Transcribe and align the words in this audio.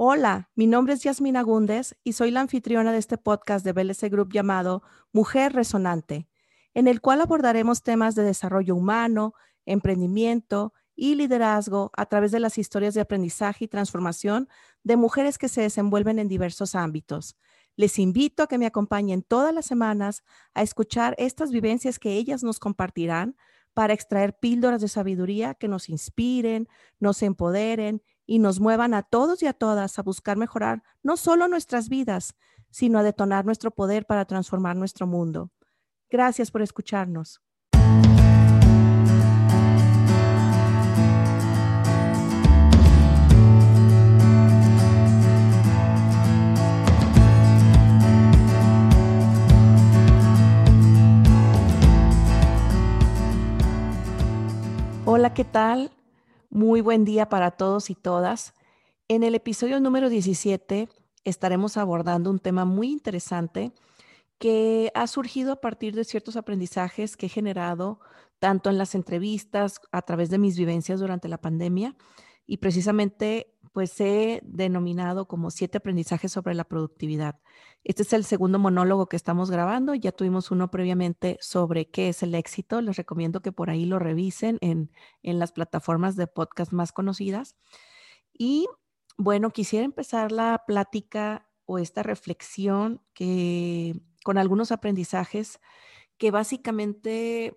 Hola, 0.00 0.48
mi 0.54 0.68
nombre 0.68 0.94
es 0.94 1.02
Yasmina 1.02 1.42
Gúndez 1.42 1.96
y 2.04 2.12
soy 2.12 2.30
la 2.30 2.40
anfitriona 2.40 2.92
de 2.92 2.98
este 2.98 3.18
podcast 3.18 3.64
de 3.64 3.72
BLC 3.72 4.08
Group 4.08 4.32
llamado 4.32 4.84
Mujer 5.12 5.54
Resonante, 5.54 6.28
en 6.72 6.86
el 6.86 7.00
cual 7.00 7.20
abordaremos 7.20 7.82
temas 7.82 8.14
de 8.14 8.22
desarrollo 8.22 8.76
humano, 8.76 9.34
emprendimiento 9.66 10.72
y 10.94 11.16
liderazgo 11.16 11.90
a 11.96 12.06
través 12.06 12.30
de 12.30 12.38
las 12.38 12.58
historias 12.58 12.94
de 12.94 13.00
aprendizaje 13.00 13.64
y 13.64 13.68
transformación 13.68 14.48
de 14.84 14.96
mujeres 14.96 15.36
que 15.36 15.48
se 15.48 15.62
desenvuelven 15.62 16.20
en 16.20 16.28
diversos 16.28 16.76
ámbitos. 16.76 17.36
Les 17.74 17.98
invito 17.98 18.44
a 18.44 18.46
que 18.46 18.58
me 18.58 18.66
acompañen 18.66 19.22
todas 19.22 19.52
las 19.52 19.66
semanas 19.66 20.22
a 20.54 20.62
escuchar 20.62 21.16
estas 21.18 21.50
vivencias 21.50 21.98
que 21.98 22.12
ellas 22.12 22.44
nos 22.44 22.60
compartirán 22.60 23.34
para 23.74 23.94
extraer 23.94 24.38
píldoras 24.38 24.80
de 24.80 24.86
sabiduría 24.86 25.54
que 25.54 25.66
nos 25.66 25.88
inspiren, 25.88 26.68
nos 27.00 27.20
empoderen 27.22 28.00
y 28.28 28.40
nos 28.40 28.60
muevan 28.60 28.92
a 28.92 29.02
todos 29.02 29.42
y 29.42 29.46
a 29.46 29.54
todas 29.54 29.98
a 29.98 30.02
buscar 30.02 30.36
mejorar 30.36 30.82
no 31.02 31.16
solo 31.16 31.48
nuestras 31.48 31.88
vidas, 31.88 32.36
sino 32.70 32.98
a 32.98 33.02
detonar 33.02 33.46
nuestro 33.46 33.70
poder 33.70 34.04
para 34.04 34.26
transformar 34.26 34.76
nuestro 34.76 35.06
mundo. 35.06 35.50
Gracias 36.10 36.50
por 36.50 36.60
escucharnos. 36.60 37.40
Hola, 55.06 55.32
¿qué 55.32 55.44
tal? 55.44 55.90
Muy 56.50 56.80
buen 56.80 57.04
día 57.04 57.28
para 57.28 57.50
todos 57.50 57.90
y 57.90 57.94
todas. 57.94 58.54
En 59.06 59.22
el 59.22 59.34
episodio 59.34 59.80
número 59.80 60.08
17 60.08 60.88
estaremos 61.24 61.76
abordando 61.76 62.30
un 62.30 62.38
tema 62.38 62.64
muy 62.64 62.90
interesante 62.90 63.74
que 64.38 64.90
ha 64.94 65.06
surgido 65.08 65.52
a 65.52 65.60
partir 65.60 65.94
de 65.94 66.04
ciertos 66.04 66.36
aprendizajes 66.36 67.18
que 67.18 67.26
he 67.26 67.28
generado 67.28 68.00
tanto 68.38 68.70
en 68.70 68.78
las 68.78 68.94
entrevistas, 68.94 69.82
a 69.92 70.00
través 70.00 70.30
de 70.30 70.38
mis 70.38 70.56
vivencias 70.56 71.00
durante 71.00 71.28
la 71.28 71.36
pandemia 71.36 71.96
y 72.46 72.56
precisamente 72.56 73.57
pues 73.72 74.00
he 74.00 74.40
denominado 74.44 75.28
como 75.28 75.50
siete 75.50 75.78
aprendizajes 75.78 76.32
sobre 76.32 76.54
la 76.54 76.64
productividad. 76.64 77.40
Este 77.84 78.02
es 78.02 78.12
el 78.12 78.24
segundo 78.24 78.58
monólogo 78.58 79.08
que 79.08 79.16
estamos 79.16 79.50
grabando. 79.50 79.94
Ya 79.94 80.12
tuvimos 80.12 80.50
uno 80.50 80.70
previamente 80.70 81.38
sobre 81.40 81.88
qué 81.90 82.08
es 82.08 82.22
el 82.22 82.34
éxito. 82.34 82.80
Les 82.80 82.96
recomiendo 82.96 83.40
que 83.40 83.52
por 83.52 83.70
ahí 83.70 83.86
lo 83.86 83.98
revisen 83.98 84.58
en, 84.60 84.90
en 85.22 85.38
las 85.38 85.52
plataformas 85.52 86.16
de 86.16 86.26
podcast 86.26 86.72
más 86.72 86.92
conocidas. 86.92 87.56
Y 88.32 88.66
bueno, 89.16 89.50
quisiera 89.50 89.84
empezar 89.84 90.32
la 90.32 90.64
plática 90.66 91.48
o 91.66 91.78
esta 91.78 92.02
reflexión 92.02 93.02
que 93.14 94.00
con 94.24 94.38
algunos 94.38 94.72
aprendizajes 94.72 95.60
que 96.18 96.30
básicamente 96.30 97.56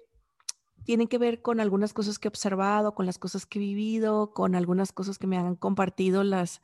tienen 0.83 1.07
que 1.07 1.17
ver 1.17 1.41
con 1.41 1.59
algunas 1.59 1.93
cosas 1.93 2.19
que 2.19 2.27
he 2.27 2.29
observado, 2.29 2.95
con 2.95 3.05
las 3.05 3.17
cosas 3.17 3.45
que 3.45 3.59
he 3.59 3.61
vivido, 3.61 4.33
con 4.33 4.55
algunas 4.55 4.91
cosas 4.91 5.17
que 5.17 5.27
me 5.27 5.38
han 5.38 5.55
compartido 5.55 6.23
las 6.23 6.61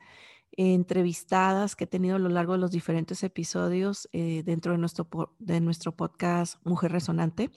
entrevistadas 0.51 1.75
que 1.75 1.83
he 1.83 1.87
tenido 1.87 2.15
a 2.15 2.19
lo 2.19 2.29
largo 2.29 2.53
de 2.53 2.59
los 2.59 2.71
diferentes 2.71 3.23
episodios 3.23 4.09
eh, 4.11 4.43
dentro 4.43 4.71
de 4.71 4.79
nuestro, 4.79 5.07
de 5.39 5.61
nuestro 5.61 5.95
podcast 5.95 6.55
Mujer 6.65 6.91
Resonante. 6.91 7.51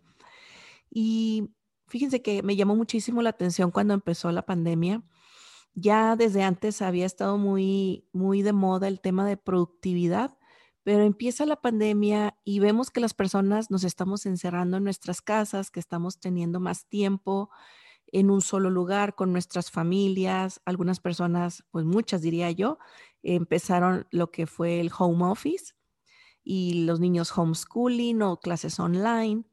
Y 0.91 1.50
fíjense 1.86 2.20
que 2.20 2.42
me 2.42 2.56
llamó 2.56 2.77
muchísimo 2.77 3.22
la 3.22 3.30
atención 3.30 3.70
cuando 3.70 3.95
empezó 3.95 4.30
la 4.33 4.45
pandemia. 4.45 5.02
Ya 5.74 6.17
desde 6.17 6.42
antes 6.42 6.83
había 6.83 7.06
estado 7.06 7.39
muy, 7.39 8.05
muy 8.12 8.42
de 8.42 8.52
moda 8.52 8.89
el 8.89 9.00
tema 9.00 9.24
de 9.24 9.36
productividad 9.36 10.36
pero 10.83 11.03
empieza 11.05 11.47
la 11.47 11.61
pandemia 11.61 12.39
y 12.45 12.59
vemos 12.61 12.91
que 12.91 13.00
las 13.00 13.14
personas 13.14 13.70
nos 13.70 13.84
estamos 13.84 14.27
encerrando 14.27 14.78
en 14.78 14.84
nuestras 14.84 15.20
casas, 15.20 15.70
que 15.70 15.80
estamos 15.80 16.20
teniendo 16.20 16.61
más 16.61 16.86
tiempo 16.86 17.51
en 18.13 18.30
un 18.30 18.41
solo 18.41 18.70
lugar 18.70 19.14
con 19.14 19.33
nuestras 19.33 19.70
familias. 19.70 20.61
Algunas 20.64 21.01
personas, 21.01 21.64
pues 21.70 21.85
muchas 21.85 22.23
diría 22.23 22.51
yo, 22.51 22.79
empezaron 23.23 24.07
lo 24.11 24.30
que 24.30 24.46
fue 24.46 24.80
el 24.80 24.91
home 24.96 25.24
office 25.24 25.74
y 26.42 26.85
los 26.85 26.98
niños 26.98 27.36
homeschooling 27.36 28.23
o 28.23 28.41
clases 28.41 28.80
online. 28.80 29.45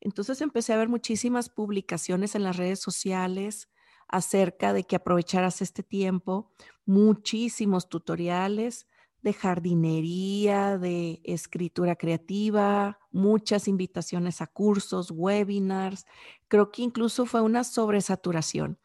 Entonces 0.00 0.40
empecé 0.40 0.72
a 0.72 0.76
ver 0.76 0.88
muchísimas 0.88 1.48
publicaciones 1.48 2.34
en 2.34 2.42
las 2.42 2.56
redes 2.56 2.80
sociales 2.80 3.70
acerca 4.08 4.72
de 4.72 4.84
que 4.84 4.96
aprovecharas 4.96 5.62
este 5.62 5.82
tiempo, 5.82 6.52
muchísimos 6.84 7.88
tutoriales 7.88 8.86
de 9.24 9.32
jardinería, 9.32 10.76
de 10.76 11.22
escritura 11.24 11.96
creativa, 11.96 12.98
muchas 13.10 13.68
invitaciones 13.68 14.42
a 14.42 14.46
cursos, 14.46 15.10
webinars. 15.10 16.04
Creo 16.46 16.70
que 16.70 16.82
incluso 16.82 17.24
fue 17.24 17.40
una 17.40 17.64
sobresaturación. 17.64 18.78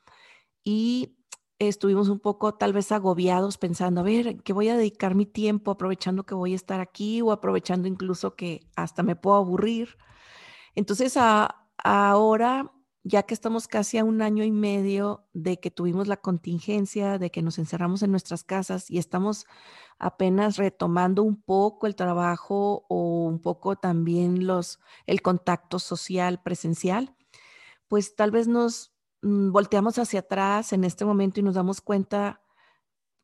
Y 0.64 1.18
estuvimos 1.60 2.08
un 2.08 2.22
poco 2.22 2.56
tal 2.56 2.72
vez 2.72 2.94
agobiados 2.94 3.58
pensando, 3.58 4.00
a 4.00 4.06
ver, 4.06 4.42
¿qué 4.44 4.54
voy 4.54 4.70
a 4.70 4.78
dedicar 4.78 5.14
mi 5.14 5.26
tiempo 5.26 5.72
aprovechando 5.72 6.26
que 6.26 6.36
voy 6.36 6.54
a 6.54 6.56
estar 6.56 6.80
aquí 6.80 7.22
o 7.22 7.34
aprovechando 7.34 7.90
incluso 7.90 8.38
que 8.38 8.62
hasta 8.78 9.04
me 9.04 9.18
puedo 9.18 9.36
aburrir? 9.36 9.98
Entonces, 10.74 11.18
ahora, 11.84 12.72
ya 13.04 13.24
que 13.24 13.34
estamos 13.34 13.68
casi 13.68 13.98
a 13.98 14.06
un 14.06 14.22
año 14.22 14.46
y 14.46 14.52
medio 14.52 15.28
de 15.34 15.60
que 15.60 15.70
tuvimos 15.70 16.08
la 16.08 16.18
contingencia, 16.18 17.18
de 17.18 17.30
que 17.30 17.42
nos 17.42 17.58
encerramos 17.60 18.04
en 18.04 18.12
nuestras 18.12 18.46
casas 18.46 18.90
y 18.90 19.00
estamos 19.00 19.46
apenas 20.00 20.58
retomando 20.58 21.24
un 21.24 21.42
poco 21.42 21.86
el 21.86 21.96
trabajo 21.96 22.86
o 22.88 23.26
un 23.26 23.40
poco 23.42 23.76
también 23.76 24.48
los, 24.48 24.80
el 25.06 25.22
contacto 25.22 25.78
social 25.78 26.42
presencial, 26.42 27.16
pues 27.88 28.16
tal 28.16 28.32
vez 28.32 28.48
nos 28.48 28.94
mm, 29.22 29.52
volteamos 29.52 30.00
hacia 30.00 30.22
atrás 30.22 30.74
en 30.74 30.86
este 30.86 31.06
momento 31.06 31.40
y 31.40 31.44
nos 31.44 31.56
damos 31.56 31.82
cuenta 31.82 32.42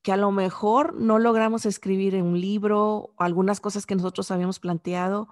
que 0.01 0.11
a 0.11 0.17
lo 0.17 0.31
mejor 0.31 0.93
no 0.93 1.17
logramos 1.17 1.65
escribir 1.65 2.13
en 2.13 2.25
un 2.25 2.39
libro 2.39 3.15
algunas 3.17 3.59
cosas 3.59 3.85
que 3.87 3.95
nosotros 3.95 4.29
habíamos 4.29 4.59
planteado, 4.59 5.29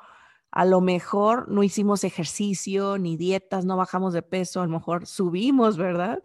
a 0.49 0.65
lo 0.65 0.81
mejor 0.81 1.49
no 1.49 1.61
hicimos 1.63 2.03
ejercicio 2.03 2.97
ni 2.97 3.17
dietas, 3.17 3.65
no 3.65 3.75
bajamos 3.75 4.13
de 4.13 4.21
peso, 4.21 4.61
a 4.61 4.65
lo 4.65 4.71
mejor 4.71 5.07
subimos, 5.07 5.77
¿verdad? 5.77 6.23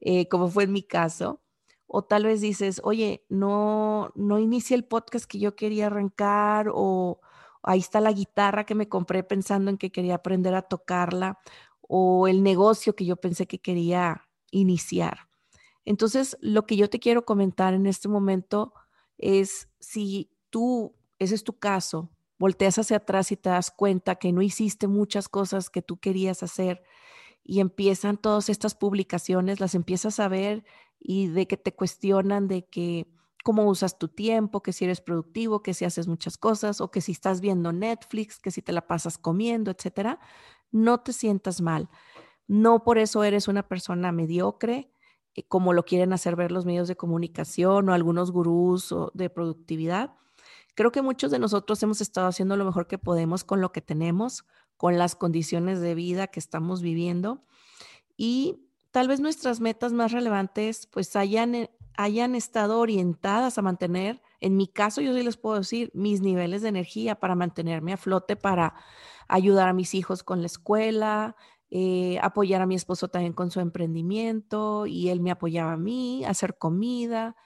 Eh, 0.00 0.28
como 0.28 0.48
fue 0.48 0.64
en 0.64 0.72
mi 0.72 0.82
caso. 0.82 1.40
O 1.88 2.04
tal 2.04 2.24
vez 2.24 2.40
dices, 2.40 2.80
oye, 2.84 3.24
no, 3.28 4.12
no 4.14 4.38
inicié 4.38 4.76
el 4.76 4.84
podcast 4.84 5.24
que 5.24 5.40
yo 5.40 5.56
quería 5.56 5.86
arrancar 5.86 6.70
o 6.72 7.20
ahí 7.62 7.80
está 7.80 8.00
la 8.00 8.12
guitarra 8.12 8.64
que 8.64 8.74
me 8.74 8.88
compré 8.88 9.24
pensando 9.24 9.70
en 9.70 9.78
que 9.78 9.90
quería 9.90 10.16
aprender 10.16 10.54
a 10.54 10.62
tocarla 10.62 11.38
o 11.80 12.28
el 12.28 12.42
negocio 12.42 12.94
que 12.94 13.06
yo 13.06 13.16
pensé 13.16 13.46
que 13.46 13.58
quería 13.58 14.28
iniciar. 14.50 15.28
Entonces, 15.84 16.36
lo 16.40 16.66
que 16.66 16.76
yo 16.76 16.90
te 16.90 17.00
quiero 17.00 17.24
comentar 17.24 17.72
en 17.72 17.86
este 17.86 18.08
momento 18.08 18.74
es 19.16 19.70
si 19.80 20.30
tú, 20.50 20.94
ese 21.18 21.34
es 21.34 21.44
tu 21.44 21.58
caso, 21.58 22.10
volteas 22.38 22.78
hacia 22.78 22.98
atrás 22.98 23.32
y 23.32 23.36
te 23.36 23.48
das 23.48 23.70
cuenta 23.70 24.16
que 24.16 24.32
no 24.32 24.42
hiciste 24.42 24.86
muchas 24.86 25.28
cosas 25.28 25.70
que 25.70 25.82
tú 25.82 25.98
querías 25.98 26.42
hacer 26.42 26.82
y 27.42 27.60
empiezan 27.60 28.18
todas 28.18 28.50
estas 28.50 28.74
publicaciones, 28.74 29.60
las 29.60 29.74
empiezas 29.74 30.20
a 30.20 30.28
ver 30.28 30.64
y 31.00 31.28
de 31.28 31.46
que 31.46 31.56
te 31.56 31.74
cuestionan 31.74 32.48
de 32.48 32.66
que 32.66 33.06
cómo 33.44 33.64
usas 33.64 33.98
tu 33.98 34.08
tiempo, 34.08 34.62
que 34.62 34.72
si 34.72 34.84
eres 34.84 35.00
productivo, 35.00 35.62
que 35.62 35.74
si 35.74 35.84
haces 35.84 36.06
muchas 36.06 36.36
cosas 36.36 36.80
o 36.80 36.90
que 36.90 37.00
si 37.00 37.12
estás 37.12 37.40
viendo 37.40 37.72
Netflix, 37.72 38.38
que 38.38 38.50
si 38.50 38.62
te 38.62 38.72
la 38.72 38.86
pasas 38.86 39.16
comiendo, 39.16 39.70
etcétera, 39.70 40.20
no 40.70 41.00
te 41.00 41.12
sientas 41.12 41.60
mal. 41.60 41.88
No 42.46 42.84
por 42.84 42.98
eso 42.98 43.24
eres 43.24 43.48
una 43.48 43.66
persona 43.66 44.12
mediocre, 44.12 44.90
eh, 45.34 45.46
como 45.46 45.72
lo 45.72 45.84
quieren 45.84 46.12
hacer 46.12 46.36
ver 46.36 46.52
los 46.52 46.66
medios 46.66 46.88
de 46.88 46.96
comunicación 46.96 47.88
o 47.88 47.94
algunos 47.94 48.32
gurús 48.32 48.94
de 49.14 49.30
productividad. 49.30 50.14
Creo 50.74 50.92
que 50.92 51.02
muchos 51.02 51.30
de 51.30 51.38
nosotros 51.38 51.82
hemos 51.82 52.00
estado 52.00 52.28
haciendo 52.28 52.56
lo 52.56 52.64
mejor 52.64 52.86
que 52.86 52.98
podemos 52.98 53.44
con 53.44 53.60
lo 53.60 53.72
que 53.72 53.80
tenemos, 53.80 54.44
con 54.76 54.96
las 54.96 55.16
condiciones 55.16 55.80
de 55.80 55.94
vida 55.94 56.28
que 56.28 56.38
estamos 56.40 56.82
viviendo 56.82 57.44
y 58.16 58.67
tal 58.90 59.08
vez 59.08 59.20
nuestras 59.20 59.60
metas 59.60 59.92
más 59.92 60.12
relevantes 60.12 60.86
pues 60.86 61.14
hayan, 61.16 61.54
eh, 61.54 61.70
hayan 61.96 62.34
estado 62.34 62.78
orientadas 62.80 63.58
a 63.58 63.62
mantener, 63.62 64.22
en 64.40 64.56
mi 64.56 64.68
caso 64.68 65.00
yo 65.00 65.14
sí 65.14 65.22
les 65.22 65.36
puedo 65.36 65.58
decir, 65.58 65.90
mis 65.94 66.20
niveles 66.20 66.62
de 66.62 66.68
energía 66.68 67.16
para 67.16 67.34
mantenerme 67.34 67.92
a 67.92 67.96
flote, 67.96 68.36
para 68.36 68.74
ayudar 69.28 69.68
a 69.68 69.72
mis 69.72 69.94
hijos 69.94 70.22
con 70.22 70.40
la 70.40 70.46
escuela, 70.46 71.36
eh, 71.70 72.18
apoyar 72.22 72.62
a 72.62 72.66
mi 72.66 72.74
esposo 72.74 73.08
también 73.08 73.34
con 73.34 73.50
su 73.50 73.60
emprendimiento 73.60 74.86
y 74.86 75.10
él 75.10 75.20
me 75.20 75.30
apoyaba 75.30 75.72
a 75.72 75.76
mí, 75.76 76.24
hacer 76.24 76.56
comida 76.56 77.36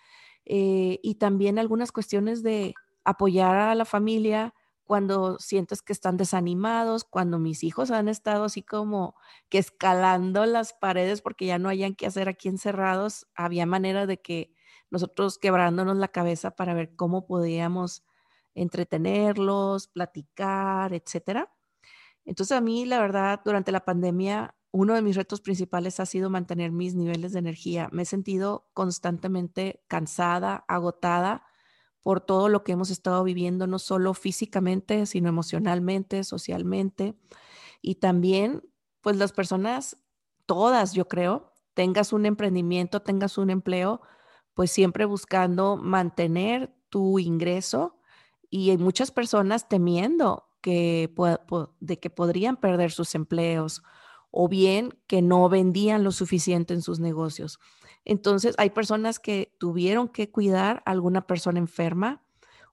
eh, 0.44 1.00
y 1.02 1.16
también 1.16 1.58
algunas 1.58 1.92
cuestiones 1.92 2.42
de 2.42 2.74
apoyar 3.04 3.56
a 3.56 3.74
la 3.74 3.84
familia 3.84 4.54
cuando 4.84 5.38
sientes 5.38 5.82
que 5.82 5.92
están 5.92 6.16
desanimados, 6.16 7.04
cuando 7.04 7.38
mis 7.38 7.64
hijos 7.64 7.90
han 7.90 8.08
estado 8.08 8.44
así 8.44 8.62
como 8.62 9.14
que 9.48 9.58
escalando 9.58 10.44
las 10.46 10.72
paredes 10.74 11.22
porque 11.22 11.46
ya 11.46 11.58
no 11.58 11.68
hayan 11.68 11.94
que 11.94 12.06
hacer 12.06 12.28
aquí 12.28 12.48
encerrados, 12.48 13.26
había 13.34 13.66
manera 13.66 14.06
de 14.06 14.20
que 14.20 14.54
nosotros 14.90 15.38
quebrándonos 15.38 15.96
la 15.96 16.08
cabeza 16.08 16.50
para 16.52 16.74
ver 16.74 16.94
cómo 16.96 17.26
podíamos 17.26 18.04
entretenerlos, 18.54 19.88
platicar, 19.88 20.92
etcétera. 20.92 21.50
Entonces 22.24 22.56
a 22.56 22.60
mí, 22.60 22.84
la 22.86 23.00
verdad, 23.00 23.40
durante 23.44 23.72
la 23.72 23.84
pandemia, 23.84 24.54
uno 24.70 24.94
de 24.94 25.02
mis 25.02 25.16
retos 25.16 25.40
principales 25.40 26.00
ha 26.00 26.06
sido 26.06 26.30
mantener 26.30 26.72
mis 26.72 26.94
niveles 26.94 27.32
de 27.32 27.40
energía. 27.40 27.88
Me 27.92 28.02
he 28.02 28.06
sentido 28.06 28.68
constantemente 28.74 29.82
cansada, 29.88 30.64
agotada 30.68 31.44
por 32.02 32.20
todo 32.20 32.48
lo 32.48 32.64
que 32.64 32.72
hemos 32.72 32.90
estado 32.90 33.22
viviendo, 33.24 33.66
no 33.66 33.78
solo 33.78 34.14
físicamente, 34.14 35.06
sino 35.06 35.28
emocionalmente, 35.28 36.24
socialmente. 36.24 37.14
Y 37.80 37.96
también, 37.96 38.62
pues 39.00 39.16
las 39.16 39.32
personas, 39.32 39.96
todas, 40.46 40.92
yo 40.94 41.08
creo, 41.08 41.52
tengas 41.74 42.12
un 42.12 42.26
emprendimiento, 42.26 43.02
tengas 43.02 43.38
un 43.38 43.50
empleo, 43.50 44.00
pues 44.54 44.70
siempre 44.70 45.04
buscando 45.04 45.76
mantener 45.76 46.74
tu 46.88 47.18
ingreso 47.18 47.98
y 48.50 48.70
hay 48.70 48.78
muchas 48.78 49.10
personas 49.10 49.68
temiendo 49.68 50.48
que, 50.60 51.12
de 51.80 51.98
que 51.98 52.10
podrían 52.10 52.56
perder 52.56 52.92
sus 52.92 53.14
empleos 53.14 53.82
o 54.30 54.48
bien 54.48 54.98
que 55.06 55.22
no 55.22 55.48
vendían 55.48 56.04
lo 56.04 56.12
suficiente 56.12 56.74
en 56.74 56.82
sus 56.82 57.00
negocios. 57.00 57.58
Entonces, 58.04 58.54
hay 58.58 58.70
personas 58.70 59.18
que 59.20 59.54
tuvieron 59.58 60.08
que 60.08 60.30
cuidar 60.30 60.82
a 60.86 60.90
alguna 60.92 61.26
persona 61.26 61.58
enferma 61.58 62.22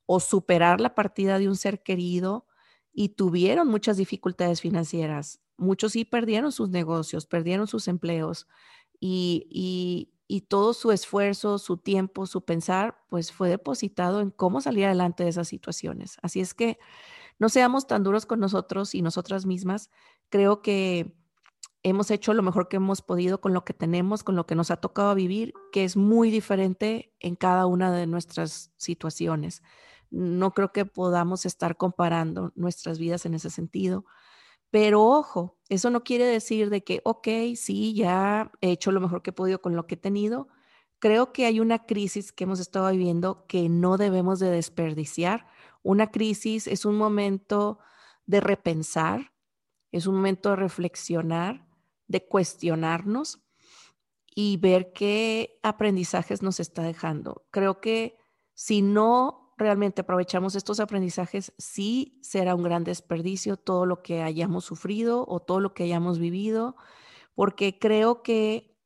o 0.06 0.20
superar 0.20 0.82
la 0.82 0.96
partida 0.96 1.40
de 1.40 1.48
un 1.48 1.56
ser 1.56 1.84
querido 1.84 2.48
y 2.94 3.10
tuvieron 3.10 3.68
muchas 3.68 3.98
dificultades 3.98 4.62
financieras. 4.62 5.42
Muchos 5.58 5.92
sí 5.94 6.06
perdieron 6.06 6.52
sus 6.52 6.70
negocios, 6.70 7.26
perdieron 7.28 7.68
sus 7.68 7.88
empleos 7.88 8.48
y, 9.00 10.10
y 10.28 10.42
todo 10.42 10.74
su 10.74 10.92
esfuerzo, 10.92 11.58
su 11.58 11.78
tiempo, 11.78 12.28
su 12.28 12.46
pensar, 12.46 12.98
pues 13.10 13.32
fue 13.32 13.50
depositado 13.50 14.22
en 14.22 14.30
cómo 14.32 14.62
salir 14.62 14.86
adelante 14.86 15.24
de 15.24 15.30
esas 15.30 15.48
situaciones. 15.48 16.18
Así 16.22 16.40
es 16.40 16.54
que 16.54 16.78
no 17.40 17.50
seamos 17.50 17.88
tan 17.88 18.04
duros 18.04 18.26
con 18.26 18.40
nosotros 18.40 18.96
y 18.96 19.02
nosotras 19.02 19.46
mismas. 19.46 19.90
Creo 20.30 20.62
que 20.62 21.16
hemos 21.84 22.12
hecho 22.12 22.34
lo 22.34 22.44
mejor 22.44 22.68
que 22.68 22.78
hemos 22.78 23.02
podido 23.02 23.42
con 23.42 23.54
lo 23.54 23.64
que 23.64 23.74
tenemos, 23.74 24.24
con 24.24 24.36
lo 24.36 24.46
que 24.46 24.56
nos 24.56 24.72
ha 24.72 24.78
tocado 24.78 25.16
vivir, 25.16 25.54
que 25.72 25.84
es 25.84 25.96
muy 25.96 26.32
diferente 26.32 27.14
en 27.20 27.36
cada 27.36 27.66
una 27.66 27.92
de 27.92 28.08
nuestras 28.08 28.72
situaciones. 28.78 29.64
No 30.10 30.54
creo 30.54 30.72
que 30.72 30.86
podamos 30.86 31.46
estar 31.46 31.78
comparando 31.78 32.52
nuestras 32.56 33.00
vidas 33.00 33.26
en 33.26 33.34
ese 33.34 33.50
sentido. 33.50 34.06
Pero 34.72 35.04
ojo, 35.04 35.58
eso 35.70 35.90
no 35.90 36.04
quiere 36.04 36.26
decir 36.26 36.70
de 36.70 36.84
que, 36.84 37.02
ok, 37.04 37.28
sí, 37.56 37.94
ya 37.96 38.52
he 38.62 38.72
hecho 38.72 38.92
lo 38.92 39.02
mejor 39.02 39.22
que 39.22 39.32
he 39.32 39.34
podido 39.34 39.62
con 39.62 39.76
lo 39.76 39.88
que 39.88 39.96
he 39.96 39.98
tenido. 39.98 40.48
Creo 41.00 41.32
que 41.32 41.46
hay 41.46 41.60
una 41.60 41.86
crisis 41.86 42.32
que 42.32 42.44
hemos 42.44 42.60
estado 42.60 42.92
viviendo 42.92 43.46
que 43.48 43.70
no 43.70 43.98
debemos 43.98 44.40
de 44.40 44.52
desperdiciar. 44.52 45.48
Una 45.82 46.12
crisis 46.12 46.68
es 46.68 46.86
un 46.86 46.98
momento 46.98 47.80
de 48.26 48.42
repensar, 48.42 49.34
es 49.92 50.06
un 50.08 50.16
momento 50.16 50.50
de 50.52 50.58
reflexionar, 50.58 51.69
de 52.10 52.28
cuestionarnos 52.28 53.40
y 54.36 54.58
ver 54.58 54.92
qué 54.92 55.60
aprendizajes 55.64 56.42
nos 56.42 56.60
está 56.60 56.84
dejando. 56.84 57.46
Creo 57.52 57.80
que 57.80 58.18
si 58.54 58.82
no 58.82 59.54
realmente 59.58 60.02
aprovechamos 60.02 60.56
estos 60.56 60.80
aprendizajes, 60.80 61.54
sí 61.58 62.20
será 62.22 62.56
un 62.56 62.64
gran 62.64 62.84
desperdicio 62.84 63.58
todo 63.58 63.86
lo 63.86 64.02
que 64.02 64.22
hayamos 64.22 64.66
sufrido 64.66 65.26
o 65.28 65.40
todo 65.40 65.60
lo 65.60 65.74
que 65.74 65.84
hayamos 65.84 66.20
vivido, 66.20 66.76
porque 67.36 67.78
creo 67.80 68.24
que 68.24 68.78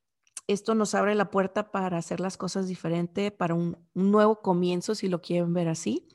esto 0.47 0.75
nos 0.75 0.93
abre 0.95 1.15
la 1.15 1.31
puerta 1.31 1.71
para 1.71 1.97
hacer 1.97 2.19
las 2.19 2.37
cosas 2.37 2.67
diferente, 2.67 3.31
para 3.31 3.53
un, 3.53 3.77
nuevo 3.93 4.41
comienzo, 4.41 4.95
si 4.95 5.07
lo 5.07 5.21
quieren 5.21 5.53
ver 5.53 5.69
así. 5.69 6.09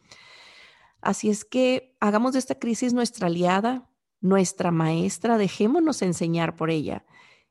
Así 1.00 1.31
es 1.31 1.44
que 1.44 1.96
hagamos 2.00 2.32
de 2.32 2.40
esta 2.40 2.58
crisis 2.58 2.93
nuestra 2.93 3.28
aliada, 3.28 3.88
nuestra 4.20 4.70
maestra, 4.70 5.38
dejémonos 5.38 6.03
enseñar 6.03 6.56
por 6.56 6.70
ella. 6.70 7.05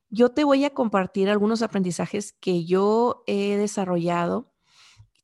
Yo 0.09 0.29
te 0.29 0.43
voy 0.43 0.65
a 0.65 0.73
compartir 0.73 1.29
algunos 1.29 1.61
aprendizajes 1.61 2.33
que 2.33 2.65
yo 2.65 3.23
he 3.27 3.57
desarrollado. 3.57 4.53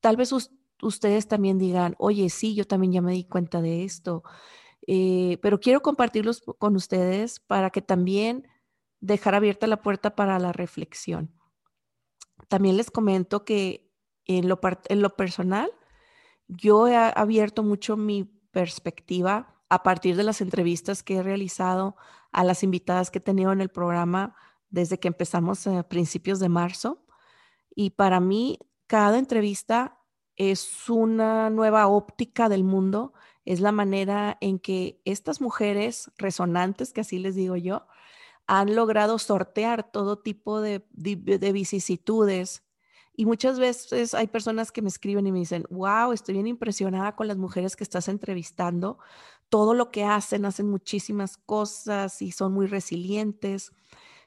Tal 0.01 0.17
vez 0.17 0.31
ustedes 0.81 1.27
también 1.27 1.57
digan, 1.57 1.95
oye, 1.97 2.29
sí, 2.29 2.55
yo 2.55 2.65
también 2.65 2.93
ya 2.93 3.01
me 3.01 3.13
di 3.13 3.23
cuenta 3.25 3.61
de 3.61 3.83
esto, 3.83 4.23
eh, 4.87 5.37
pero 5.41 5.59
quiero 5.59 5.81
compartirlos 5.81 6.41
con 6.41 6.75
ustedes 6.75 7.39
para 7.39 7.69
que 7.69 7.81
también 7.81 8.47
dejar 8.99 9.35
abierta 9.35 9.67
la 9.67 9.81
puerta 9.81 10.15
para 10.15 10.39
la 10.39 10.51
reflexión. 10.51 11.33
También 12.49 12.77
les 12.77 12.91
comento 12.91 13.45
que 13.45 13.91
en 14.25 14.47
lo, 14.47 14.59
en 14.89 15.01
lo 15.01 15.09
personal, 15.15 15.71
yo 16.47 16.87
he 16.87 16.95
abierto 16.95 17.63
mucho 17.63 17.97
mi 17.97 18.25
perspectiva 18.51 19.52
a 19.73 19.81
partir 19.81 20.15
de 20.15 20.23
las 20.23 20.39
entrevistas 20.39 21.01
que 21.01 21.15
he 21.15 21.23
realizado 21.23 21.95
a 22.31 22.43
las 22.43 22.61
invitadas 22.61 23.09
que 23.09 23.17
he 23.17 23.21
tenido 23.21 23.51
en 23.51 23.59
el 23.59 23.69
programa 23.69 24.35
desde 24.69 24.99
que 24.99 25.07
empezamos 25.07 25.65
a 25.65 25.81
principios 25.89 26.39
de 26.39 26.47
marzo. 26.47 27.03
Y 27.73 27.89
para 27.89 28.19
mí, 28.19 28.59
cada 28.85 29.17
entrevista 29.17 29.97
es 30.35 30.87
una 30.89 31.49
nueva 31.49 31.87
óptica 31.87 32.49
del 32.49 32.63
mundo, 32.63 33.13
es 33.45 33.61
la 33.61 33.71
manera 33.71 34.37
en 34.41 34.59
que 34.59 35.01
estas 35.05 35.41
mujeres 35.41 36.11
resonantes, 36.17 36.93
que 36.93 37.01
así 37.01 37.17
les 37.17 37.33
digo 37.33 37.55
yo, 37.55 37.87
han 38.45 38.75
logrado 38.75 39.17
sortear 39.17 39.91
todo 39.91 40.19
tipo 40.19 40.61
de, 40.61 40.85
vicisitudes. 40.93 42.63
Y 43.15 43.25
muchas 43.25 43.59
veces 43.59 44.13
hay 44.13 44.27
personas 44.27 44.71
que 44.71 44.81
me 44.81 44.89
escriben 44.89 45.27
y 45.27 45.31
me 45.31 45.39
dicen, 45.39 45.65
wow, 45.69 46.11
estoy 46.11 46.33
bien 46.33 46.47
impresionada 46.47 47.15
con 47.15 47.27
las 47.27 47.37
mujeres 47.37 47.75
que 47.75 47.83
estás 47.83 48.07
entrevistando, 48.07 48.97
todo 49.49 49.75
lo 49.75 49.91
que 49.91 50.03
hacen, 50.03 50.45
hacen 50.45 50.67
muchísimas 50.67 51.37
cosas 51.37 52.21
y 52.21 52.31
son 52.31 52.53
muy 52.53 52.65
resilientes. 52.65 53.71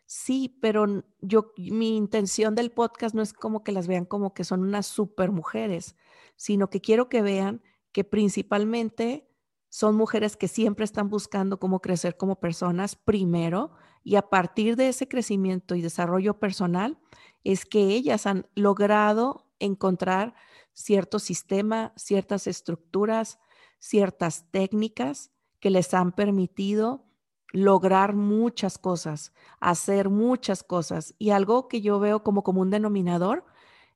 Sí, 0.07 0.57
pero 0.61 1.05
yo, 1.21 1.53
mi 1.57 1.97
intención 1.97 2.55
del 2.55 2.71
podcast 2.71 3.15
no 3.15 3.23
es 3.23 3.33
como 3.33 3.65
que 3.65 3.73
las 3.73 3.89
vean 3.89 4.05
como 4.05 4.35
que 4.35 4.45
son 4.45 4.63
unas 4.63 4.87
super 4.87 5.33
mujeres, 5.33 5.97
sino 6.37 6.71
que 6.71 6.81
quiero 6.81 7.09
que 7.09 7.23
vean 7.23 7.63
que 7.91 8.05
principalmente 8.05 9.29
son 9.69 9.97
mujeres 9.97 10.37
que 10.37 10.47
siempre 10.47 10.85
están 10.85 11.11
buscando 11.11 11.59
cómo 11.59 11.81
crecer 11.81 12.17
como 12.17 12.39
personas 12.39 12.95
primero 12.95 13.73
y 14.07 14.15
a 14.15 14.23
partir 14.31 14.77
de 14.77 14.89
ese 14.89 15.09
crecimiento 15.09 15.75
y 15.75 15.83
desarrollo 15.83 16.39
personal 16.39 16.97
es 17.43 17.67
que 17.67 17.89
ellas 17.89 18.25
han 18.27 18.47
logrado 18.55 19.49
encontrar 19.59 20.37
cierto 20.75 21.19
sistema, 21.19 21.93
ciertas 21.97 22.47
estructuras, 22.47 23.41
ciertas 23.81 24.49
técnicas 24.53 25.33
que 25.59 25.71
les 25.71 25.93
han 25.93 26.13
permitido 26.13 27.05
lograr 27.53 28.15
muchas 28.15 28.79
cosas, 28.79 29.33
hacer 29.59 30.09
muchas 30.09 30.63
cosas. 30.63 31.17
Y 31.19 31.31
algo 31.31 31.67
que 31.67 31.81
yo 31.81 31.99
veo 31.99 32.23
como 32.23 32.45
común 32.45 32.71
denominador 32.71 33.45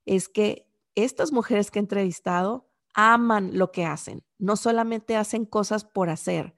es 0.05 0.27
que 0.27 0.69
estas 0.93 1.31
mujeres 1.31 1.71
que 1.71 1.79
he 1.79 1.83
entrevistado 1.83 2.69
aman 2.93 3.57
lo 3.57 3.71
que 3.71 3.85
hacen. 3.85 4.25
No 4.39 4.57
solamente 4.57 5.15
hacen 5.15 5.45
cosas 5.45 5.85
por 5.85 6.09
hacer, 6.09 6.53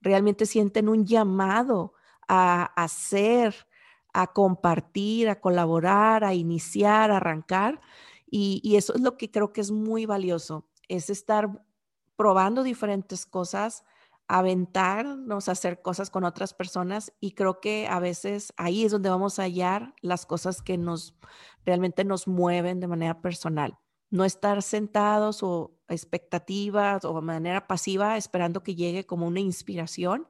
realmente 0.00 0.46
sienten 0.46 0.88
un 0.88 1.04
llamado 1.04 1.93
a 2.28 2.64
hacer, 2.76 3.66
a 4.14 4.28
compartir, 4.28 5.28
a 5.28 5.40
colaborar, 5.40 6.24
a 6.24 6.34
iniciar, 6.34 7.10
a 7.10 7.18
arrancar. 7.18 7.80
Y, 8.30 8.76
eso 8.76 8.94
es 8.94 9.00
lo 9.00 9.16
que 9.16 9.30
creo 9.30 9.52
que 9.52 9.60
es 9.60 9.70
muy 9.70 10.06
valioso, 10.06 10.66
es 10.88 11.10
estar 11.10 11.62
probando 12.16 12.62
diferentes 12.62 13.26
cosas, 13.26 13.84
aventarnos 14.26 15.48
a 15.48 15.52
hacer 15.52 15.82
cosas 15.82 16.10
con 16.10 16.24
otras 16.24 16.54
personas 16.54 17.12
y 17.20 17.32
creo 17.32 17.60
que 17.60 17.86
a 17.88 18.00
veces 18.00 18.52
ahí 18.56 18.84
es 18.84 18.92
donde 18.92 19.10
vamos 19.10 19.38
a 19.38 19.42
hallar 19.42 19.94
las 20.00 20.26
cosas 20.26 20.62
que 20.62 20.78
nos 20.78 21.14
realmente 21.64 22.04
nos 22.04 22.26
mueven 22.26 22.80
de 22.80 22.88
manera 22.88 23.20
personal. 23.20 23.78
No 24.10 24.24
estar 24.24 24.62
sentados 24.62 25.42
o 25.42 25.76
expectativas 25.88 27.04
o 27.04 27.14
de 27.14 27.20
manera 27.20 27.66
pasiva 27.66 28.16
esperando 28.16 28.62
que 28.62 28.74
llegue 28.74 29.04
como 29.04 29.26
una 29.26 29.40
inspiración 29.40 30.26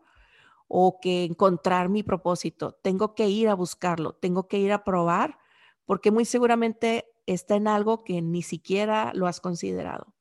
o 0.68 0.98
que 1.00 1.24
encontrar 1.24 1.88
mi 1.88 2.02
propósito. 2.02 2.78
Tengo 2.82 3.14
que 3.14 3.28
ir 3.28 3.48
a 3.48 3.54
buscarlo, 3.54 4.14
tengo 4.14 4.48
que 4.48 4.58
ir 4.58 4.72
a 4.72 4.84
probar 4.84 5.38
porque 5.84 6.10
muy 6.10 6.24
seguramente 6.24 7.06
está 7.26 7.56
en 7.56 7.68
algo 7.68 8.04
que 8.04 8.22
ni 8.22 8.42
siquiera 8.42 9.12
lo 9.14 9.26
has 9.26 9.40
considerado. 9.40 10.14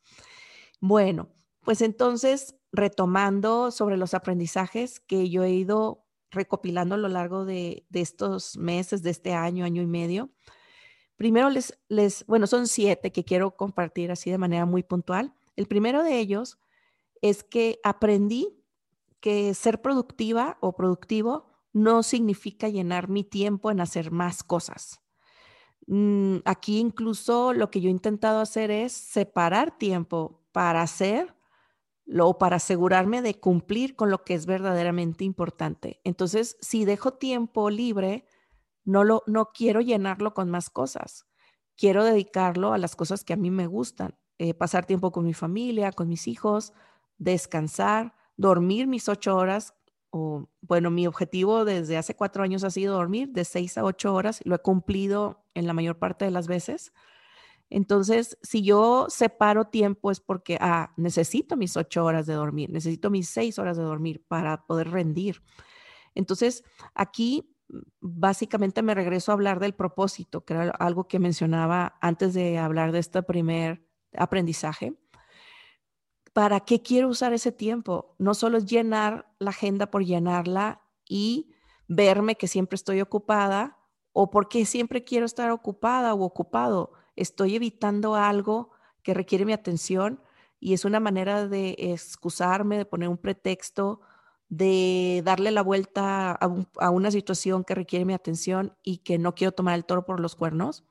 Bueno, 0.80 1.30
pues 1.64 1.82
entonces 1.82 2.56
retomando 2.72 3.72
sobre 3.72 3.98
los 3.98 4.14
aprendizajes 4.14 5.00
que 5.00 5.30
yo 5.30 5.44
he 5.44 5.52
ido 5.52 6.06
recopilando 6.32 6.96
a 6.96 6.98
lo 6.98 7.08
largo 7.08 7.46
de, 7.46 7.86
estos 7.94 8.58
meses, 8.58 9.04
de 9.04 9.12
este 9.12 9.34
año, 9.34 9.64
año 9.64 9.82
y 9.82 9.88
medio. 9.88 10.32
Primero 11.16 11.50
les, 11.50 11.80
les, 11.88 12.26
bueno, 12.26 12.48
son 12.48 12.68
siete 12.68 13.12
que 13.12 13.24
quiero 13.24 13.56
compartir 13.56 14.12
así 14.12 14.32
de 14.32 14.40
manera 14.40 14.66
muy 14.66 14.82
puntual. 14.82 15.34
El 15.56 15.68
primero 15.68 16.04
de 16.04 16.18
ellos 16.20 16.58
es 17.22 17.44
que 17.44 17.80
aprendí 17.84 18.62
que 19.24 19.53
ser 19.53 19.82
productiva 19.82 20.58
o 20.60 20.75
productivo 20.75 21.46
no 21.72 22.03
significa 22.03 22.68
llenar 22.68 23.08
mi 23.08 23.24
tiempo 23.24 23.72
en 23.72 23.80
hacer 23.80 24.12
más 24.12 24.44
cosas. 24.44 25.00
Mm, 25.88 26.39
aquí 26.44 26.77
incluso 26.80 27.53
lo 27.53 27.72
que 27.72 27.80
yo 27.80 27.88
he 27.88 27.92
intentado 27.92 28.42
hacer 28.42 28.70
es 28.70 28.92
separar 28.92 29.77
tiempo 29.77 30.46
para 30.51 30.82
hacer 30.82 31.38
o 32.20 32.38
para 32.38 32.58
asegurarme 32.58 33.22
de 33.22 33.39
cumplir 33.39 33.96
con 33.96 34.12
lo 34.12 34.25
que 34.25 34.34
es 34.34 34.46
verdaderamente 34.46 35.24
importante. 35.24 36.01
Entonces, 36.03 36.58
si 36.60 36.84
dejo 36.84 37.13
tiempo 37.13 37.70
libre, 37.70 38.25
no 38.84 39.06
lo 39.06 39.24
no 39.25 39.51
quiero 39.53 39.80
llenarlo 39.80 40.34
con 40.34 40.51
más 40.51 40.70
cosas. 40.70 41.27
Quiero 41.77 42.03
dedicarlo 42.03 42.74
a 42.74 42.77
las 42.77 42.98
cosas 42.98 43.24
que 43.24 43.32
a 43.32 43.38
mí 43.38 43.51
me 43.51 43.68
gustan, 43.68 44.18
eh, 44.38 44.53
pasar 44.53 44.86
tiempo 44.86 45.13
con 45.13 45.24
mi 45.24 45.34
familia, 45.34 45.94
con 45.94 46.10
mis 46.10 46.27
hijos, 46.27 46.74
descansar, 47.18 48.15
dormir 48.38 48.88
mis 48.88 49.10
ocho 49.10 49.36
horas. 49.36 49.74
O, 50.10 50.48
bueno, 50.62 50.92
mi 50.92 51.08
objetivo 51.08 51.66
desde 51.66 51.98
hace 51.98 52.16
cuatro 52.16 52.44
años 52.44 52.63
ha 52.63 52.70
sido 52.70 52.96
dormir 52.96 53.30
de 53.30 53.46
seis 53.46 53.78
a 53.78 53.84
ocho 53.84 54.13
horas. 54.13 54.42
Lo 54.46 54.56
he 54.56 54.60
cumplido 54.60 55.44
en 55.54 55.68
la 55.68 55.74
mayor 55.74 55.98
parte 55.98 56.25
de 56.25 56.32
las 56.32 56.48
veces. 56.48 56.94
Entonces, 57.70 58.38
si 58.44 58.62
yo 58.62 59.08
separo 59.10 59.66
tiempo 59.66 60.12
es 60.12 60.20
porque, 60.20 60.58
ah, 60.62 60.94
necesito 60.96 61.58
mis 61.58 61.75
ocho 61.75 62.06
horas 62.06 62.28
de 62.28 62.36
dormir, 62.36 62.70
necesito 62.70 63.10
mis 63.10 63.30
seis 63.30 63.58
horas 63.58 63.78
de 63.78 63.84
dormir 63.84 64.24
para 64.28 64.63
poder 64.66 64.92
rendir. 64.92 65.42
Entonces, 66.13 66.63
aquí 66.94 67.56
mm, 67.70 67.80
básicamente 68.00 68.84
me 68.84 68.94
regreso 68.94 69.32
a 69.32 69.34
hablar 69.34 69.60
del 69.60 69.74
propósito, 69.74 70.46
que 70.46 70.54
era 70.54 70.70
algo 70.70 71.08
que 71.08 71.18
mencionaba 71.18 71.98
antes 72.00 72.36
de 72.36 72.60
hablar 72.60 72.92
de 72.92 73.00
este 73.00 73.24
primer 73.24 73.88
aprendizaje. 74.16 74.94
¿Para 76.34 76.62
qué 76.62 76.82
quiero 76.82 77.10
usar 77.10 77.34
ese 77.34 77.52
tiempo? 77.52 78.16
No 78.18 78.34
solo 78.34 78.58
es 78.58 78.66
llenar 78.66 79.32
la 79.40 79.52
agenda 79.52 79.92
por 79.92 80.04
llenarla 80.04 80.82
y 81.08 81.54
verme 81.88 82.36
que 82.36 82.48
siempre 82.48 82.75
estoy 82.75 83.02
ocupada 83.02 83.78
o 84.12 84.30
porque 84.32 84.66
siempre 84.66 85.04
quiero 85.04 85.25
estar 85.25 85.52
ocupada 85.52 86.13
o 86.13 86.24
ocupado 86.24 86.94
estoy 87.16 87.56
evitando 87.56 88.16
algo 88.16 88.72
que 89.04 89.13
requiere 89.13 89.46
mi 89.46 89.54
atención 89.54 90.22
y 90.60 90.74
es 90.74 90.86
una 90.86 91.00
manera 91.00 91.48
de 91.48 91.75
excusarme, 91.78 92.78
de 92.78 92.86
poner 92.86 93.10
un 93.10 93.18
pretexto, 93.18 94.00
de 94.48 95.22
darle 95.25 95.52
la 95.52 95.62
vuelta 95.62 96.32
a, 96.32 96.90
una 96.90 97.12
situación 97.12 97.63
que 97.63 97.75
requiere 97.75 98.06
mi 98.06 98.13
atención 98.13 98.78
y 98.82 99.00
que 99.00 99.18
no 99.18 99.36
quiero 99.36 99.52
tomar 99.52 99.75
el 99.75 99.86
toro 99.86 100.06
por 100.06 100.20
los 100.20 100.36
cuernos. 100.36 100.86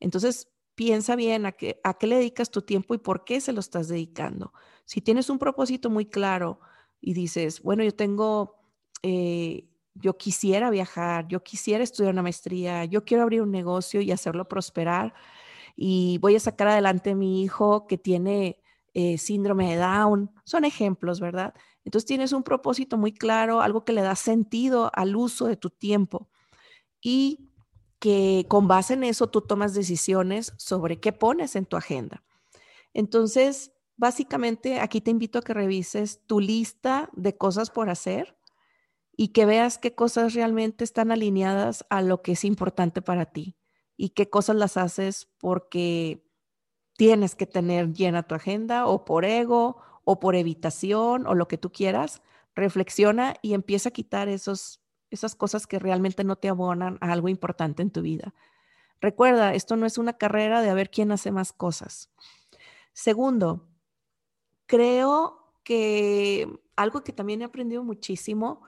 Entonces, 0.00 0.48
piensa 0.76 1.16
bien 1.16 1.46
a 1.46 1.52
qué, 1.52 1.80
a 1.82 1.94
qué 1.94 2.06
le 2.06 2.16
dedicas 2.16 2.50
tu 2.50 2.62
tiempo 2.62 2.94
y 2.94 2.98
por 2.98 3.24
qué 3.24 3.40
se 3.40 3.52
lo 3.52 3.60
estás 3.60 3.88
dedicando. 3.88 4.52
Si 4.84 5.00
tienes 5.00 5.30
un 5.30 5.38
propósito 5.38 5.90
muy 5.90 6.06
claro 6.06 6.60
y 7.00 7.14
dices, 7.14 7.62
bueno, 7.62 7.82
yo 7.82 7.92
tengo, 7.92 8.60
eh, 9.02 9.68
yo 9.94 10.16
quisiera 10.16 10.70
viajar, 10.70 11.26
yo 11.28 11.42
quisiera 11.42 11.82
estudiar 11.82 12.12
una 12.12 12.22
maestría, 12.22 12.84
yo 12.84 13.04
quiero 13.04 13.24
abrir 13.24 13.42
un 13.42 13.50
negocio 13.50 14.00
y 14.00 14.12
hacerlo 14.12 14.48
prosperar, 14.48 15.14
y 15.74 16.18
voy 16.18 16.36
a 16.36 16.40
sacar 16.40 16.68
adelante 16.68 17.10
a 17.10 17.14
mi 17.14 17.42
hijo 17.42 17.86
que 17.86 17.98
tiene 17.98 18.62
eh, 18.94 19.18
síndrome 19.18 19.70
de 19.70 19.76
Down. 19.76 20.30
Son 20.44 20.64
ejemplos, 20.64 21.20
¿verdad? 21.20 21.54
Entonces 21.84 22.06
tienes 22.06 22.32
un 22.32 22.42
propósito 22.42 22.96
muy 22.96 23.12
claro, 23.12 23.60
algo 23.60 23.84
que 23.84 23.92
le 23.92 24.02
da 24.02 24.16
sentido 24.16 24.90
al 24.94 25.16
uso 25.16 25.46
de 25.46 25.56
tu 25.56 25.70
tiempo 25.70 26.28
y 27.00 27.50
que 27.98 28.46
con 28.48 28.68
base 28.68 28.94
en 28.94 29.04
eso 29.04 29.28
tú 29.28 29.42
tomas 29.42 29.74
decisiones 29.74 30.52
sobre 30.56 31.00
qué 31.00 31.12
pones 31.12 31.56
en 31.56 31.66
tu 31.66 31.76
agenda. 31.76 32.22
Entonces, 32.92 33.72
básicamente 33.96 34.80
aquí 34.80 35.00
te 35.00 35.10
invito 35.10 35.38
a 35.38 35.42
que 35.42 35.54
revises 35.54 36.20
tu 36.26 36.40
lista 36.40 37.10
de 37.14 37.36
cosas 37.36 37.70
por 37.70 37.90
hacer 37.90 38.36
y 39.16 39.28
que 39.28 39.46
veas 39.46 39.78
qué 39.78 39.94
cosas 39.94 40.34
realmente 40.34 40.84
están 40.84 41.10
alineadas 41.10 41.86
a 41.88 42.02
lo 42.02 42.22
que 42.22 42.32
es 42.32 42.44
importante 42.44 43.02
para 43.02 43.26
ti 43.26 43.56
y 43.96 44.10
qué 44.10 44.28
cosas 44.28 44.56
las 44.56 44.76
haces 44.76 45.28
porque 45.38 46.26
tienes 46.96 47.34
que 47.34 47.46
tener 47.46 47.92
llena 47.92 48.26
tu 48.26 48.34
agenda 48.34 48.86
o 48.86 49.04
por 49.04 49.24
ego 49.24 49.78
o 50.04 50.20
por 50.20 50.36
evitación 50.36 51.26
o 51.26 51.34
lo 51.34 51.48
que 51.48 51.58
tú 51.58 51.72
quieras. 51.72 52.22
Reflexiona 52.54 53.34
y 53.42 53.54
empieza 53.54 53.88
a 53.88 53.92
quitar 53.92 54.28
esos, 54.28 54.80
esas 55.16 55.34
cosas 55.34 55.66
que 55.66 55.78
realmente 55.78 56.24
no 56.24 56.36
te 56.36 56.48
abonan 56.48 56.98
a 57.00 57.12
algo 57.12 57.28
importante 57.28 57.82
en 57.82 57.90
tu 57.90 58.02
vida. 58.02 58.34
Recuerda, 59.00 59.54
esto 59.54 59.76
no 59.76 59.86
es 59.86 59.98
una 59.98 60.14
carrera 60.14 60.62
de 60.62 60.70
a 60.70 60.74
ver 60.74 60.90
quién 60.90 61.12
hace 61.12 61.30
más 61.30 61.52
cosas. 61.52 62.10
Segundo, 62.92 63.68
creo 64.66 65.52
que 65.62 66.48
algo 66.76 67.02
que 67.02 67.12
también 67.12 67.42
he 67.42 67.44
aprendido 67.44 67.82
muchísimo 67.82 68.62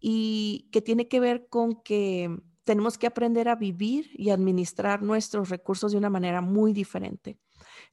y 0.00 0.68
que 0.72 0.80
tiene 0.80 1.08
que 1.08 1.20
ver 1.20 1.48
con 1.48 1.82
que 1.82 2.34
tenemos 2.64 2.98
que 2.98 3.06
aprender 3.06 3.48
a 3.48 3.56
vivir 3.56 4.10
y 4.14 4.30
administrar 4.30 5.02
nuestros 5.02 5.50
recursos 5.50 5.92
de 5.92 5.98
una 5.98 6.10
manera 6.10 6.40
muy 6.40 6.72
diferente. 6.72 7.38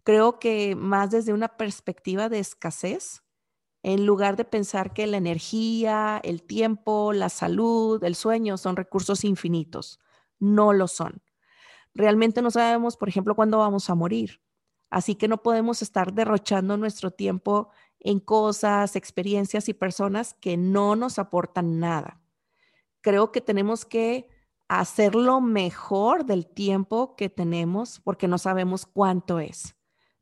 Creo 0.03 0.39
que 0.39 0.75
más 0.75 1.11
desde 1.11 1.33
una 1.33 1.57
perspectiva 1.57 2.29
de 2.29 2.39
escasez, 2.39 3.23
en 3.87 4.05
lugar 4.05 4.35
de 4.35 4.43
pensar 4.43 4.91
que 4.91 5.07
la 5.07 5.15
energía, 5.15 6.19
el 6.21 6.43
tiempo, 6.43 7.13
la 7.13 7.29
salud, 7.29 8.03
el 8.03 8.15
sueño 8.15 8.57
son 8.57 8.75
recursos 8.75 9.23
infinitos. 9.23 10.01
No 10.39 10.73
lo 10.73 10.89
son. 10.89 11.21
Realmente 11.93 12.41
no 12.41 12.51
sabemos, 12.51 12.97
por 12.97 13.07
ejemplo, 13.07 13.33
cuándo 13.33 13.59
vamos 13.59 13.89
a 13.89 13.95
morir. 13.95 14.41
Así 14.89 15.15
que 15.15 15.29
no 15.29 15.41
podemos 15.41 15.81
estar 15.81 16.11
derrochando 16.11 16.75
nuestro 16.75 17.11
tiempo 17.11 17.69
en 18.01 18.19
cosas, 18.19 18.97
experiencias 18.97 19.69
y 19.69 19.73
personas 19.73 20.33
que 20.33 20.57
no 20.57 20.97
nos 20.97 21.17
aportan 21.17 21.79
nada. 21.79 22.19
Creo 22.99 23.31
que 23.31 23.39
tenemos 23.39 23.85
que 23.85 24.27
hacer 24.67 25.15
lo 25.15 25.39
mejor 25.39 26.25
del 26.25 26.45
tiempo 26.45 27.15
que 27.15 27.29
tenemos 27.29 28.01
porque 28.01 28.27
no 28.27 28.37
sabemos 28.37 28.85
cuánto 28.85 29.39
es. 29.39 29.76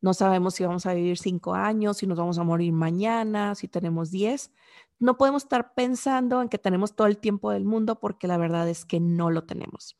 No 0.05 0.13
sabemos 0.13 0.53
si 0.53 0.63
vamos 0.63 0.85
a 0.85 0.93
vivir 0.93 1.17
cinco 1.17 1.55
años, 1.55 1.97
si 1.97 2.05
nos 2.05 2.19
vamos 2.19 2.37
a 2.37 2.43
morir 2.43 2.71
mañana, 2.71 3.55
si 3.55 3.67
tenemos 3.67 4.11
diez. 4.11 4.51
No 4.99 5.17
podemos 5.17 5.45
estar 5.45 5.73
pensando 5.73 6.43
en 6.43 6.47
que 6.47 6.59
tenemos 6.59 6.95
todo 6.95 7.07
el 7.07 7.17
tiempo 7.17 7.49
del 7.49 7.65
mundo 7.65 7.99
porque 7.99 8.27
la 8.27 8.37
verdad 8.37 8.69
es 8.69 8.85
que 8.85 8.99
no 8.99 9.31
lo 9.31 9.45
tenemos. 9.45 9.97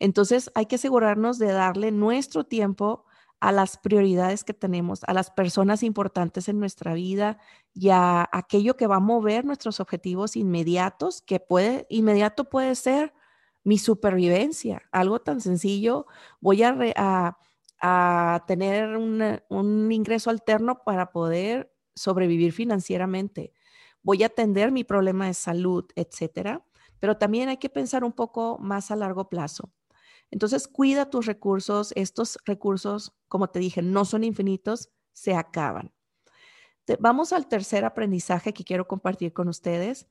Entonces 0.00 0.50
hay 0.56 0.66
que 0.66 0.74
asegurarnos 0.74 1.38
de 1.38 1.52
darle 1.52 1.92
nuestro 1.92 2.42
tiempo 2.42 3.04
a 3.38 3.52
las 3.52 3.78
prioridades 3.78 4.42
que 4.42 4.52
tenemos, 4.52 5.04
a 5.04 5.12
las 5.14 5.30
personas 5.30 5.84
importantes 5.84 6.48
en 6.48 6.58
nuestra 6.58 6.94
vida 6.94 7.38
y 7.72 7.90
a 7.90 8.28
aquello 8.32 8.76
que 8.76 8.88
va 8.88 8.96
a 8.96 9.00
mover 9.00 9.44
nuestros 9.44 9.78
objetivos 9.78 10.34
inmediatos, 10.34 11.22
que 11.22 11.38
puede, 11.38 11.86
inmediato 11.88 12.50
puede 12.50 12.74
ser 12.74 13.14
mi 13.62 13.78
supervivencia, 13.78 14.82
algo 14.90 15.20
tan 15.20 15.40
sencillo, 15.40 16.06
voy 16.40 16.64
a, 16.64 17.38
tener 18.46 18.96
un 18.96 19.92
ingreso 19.92 20.30
alterno 20.30 20.82
para 20.84 21.10
poder 21.12 21.72
sobrevivir 21.94 22.52
financieramente, 22.52 23.52
voy 24.02 24.22
a 24.22 24.26
atender 24.26 24.72
mi 24.72 24.84
problema 24.84 25.26
de 25.26 25.34
salud, 25.34 25.84
etcétera. 25.94 26.64
Pero 27.00 27.18
también 27.18 27.48
hay 27.48 27.58
que 27.58 27.68
pensar 27.68 28.04
un 28.04 28.12
poco 28.12 28.58
más 28.58 28.90
a 28.90 28.96
largo 28.96 29.28
plazo. 29.28 29.70
Entonces, 30.30 30.66
cuida 30.66 31.10
tus 31.10 31.26
recursos. 31.26 31.92
Estos 31.94 32.38
recursos, 32.44 33.12
como 33.28 33.48
te 33.48 33.58
dije, 33.58 33.82
no 33.82 34.04
son 34.04 34.24
infinitos, 34.24 34.90
se 35.12 35.34
acaban. 35.34 35.92
Vamos 37.00 37.32
al 37.32 37.48
tercer 37.48 37.84
aprendizaje 37.84 38.54
que 38.54 38.64
quiero 38.64 38.86
compartir 38.86 39.32
con 39.32 39.48
ustedes 39.48 40.06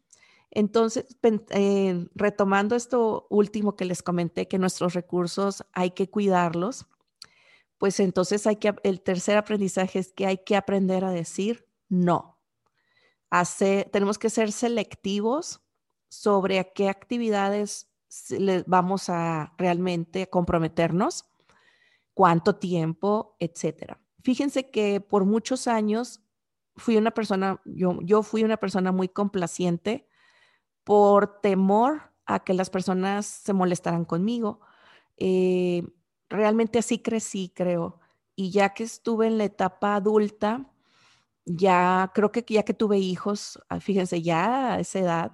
entonces, 0.51 1.05
eh, 1.49 2.07
retomando 2.15 2.75
esto 2.75 3.27
último 3.29 3.75
que 3.75 3.85
les 3.85 4.01
comenté, 4.01 4.47
que 4.47 4.57
nuestros 4.57 4.93
recursos 4.93 5.65
hay 5.73 5.91
que 5.91 6.09
cuidarlos, 6.09 6.87
pues 7.77 7.99
entonces 7.99 8.47
hay 8.47 8.57
que, 8.57 8.73
el 8.83 9.01
tercer 9.01 9.37
aprendizaje 9.37 9.99
es 9.99 10.11
que 10.13 10.25
hay 10.25 10.39
que 10.39 10.55
aprender 10.55 11.03
a 11.03 11.11
decir 11.11 11.67
no. 11.89 12.39
tenemos 13.91 14.17
que 14.17 14.29
ser 14.29 14.51
selectivos 14.51 15.61
sobre 16.09 16.59
a 16.59 16.63
qué 16.63 16.89
actividades 16.89 17.91
vamos 18.65 19.09
a 19.09 19.53
realmente 19.57 20.29
comprometernos, 20.29 21.25
cuánto 22.13 22.55
tiempo, 22.55 23.35
etcétera. 23.39 23.99
Fíjense 24.23 24.71
que 24.71 25.01
por 25.01 25.25
muchos 25.25 25.67
años 25.67 26.21
fui 26.77 26.97
una 26.97 27.11
persona, 27.11 27.61
yo, 27.65 27.99
yo 28.01 28.23
fui 28.23 28.43
una 28.43 28.57
persona 28.57 28.91
muy 28.91 29.09
complaciente, 29.09 30.07
por 30.85 31.41
temor 31.41 32.13
a 32.25 32.43
que 32.43 32.53
las 32.53 32.69
personas 32.69 33.25
se 33.25 33.53
molestaran 33.53 34.05
conmigo. 34.05 34.61
Eh, 35.17 35.83
realmente 36.29 36.79
así 36.79 36.99
crecí, 36.99 37.51
creo. 37.55 37.99
Y 38.35 38.51
ya 38.51 38.73
que 38.73 38.83
estuve 38.83 39.27
en 39.27 39.37
la 39.37 39.45
etapa 39.45 39.95
adulta, 39.95 40.71
ya 41.45 42.11
creo 42.15 42.31
que 42.31 42.43
ya 42.47 42.63
que 42.63 42.73
tuve 42.73 42.97
hijos, 42.99 43.59
ah, 43.69 43.79
fíjense, 43.79 44.21
ya 44.21 44.73
a 44.75 44.79
esa 44.79 44.99
edad, 44.99 45.31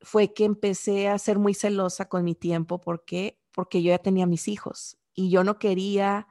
fue 0.00 0.34
que 0.34 0.44
empecé 0.44 1.08
a 1.08 1.18
ser 1.18 1.38
muy 1.38 1.54
celosa 1.54 2.08
con 2.08 2.24
mi 2.24 2.34
tiempo. 2.34 2.80
¿Por 2.80 3.04
qué? 3.04 3.40
Porque 3.52 3.82
yo 3.82 3.90
ya 3.90 3.98
tenía 3.98 4.26
mis 4.26 4.48
hijos 4.48 4.98
y 5.14 5.30
yo 5.30 5.44
no 5.44 5.58
quería 5.58 6.28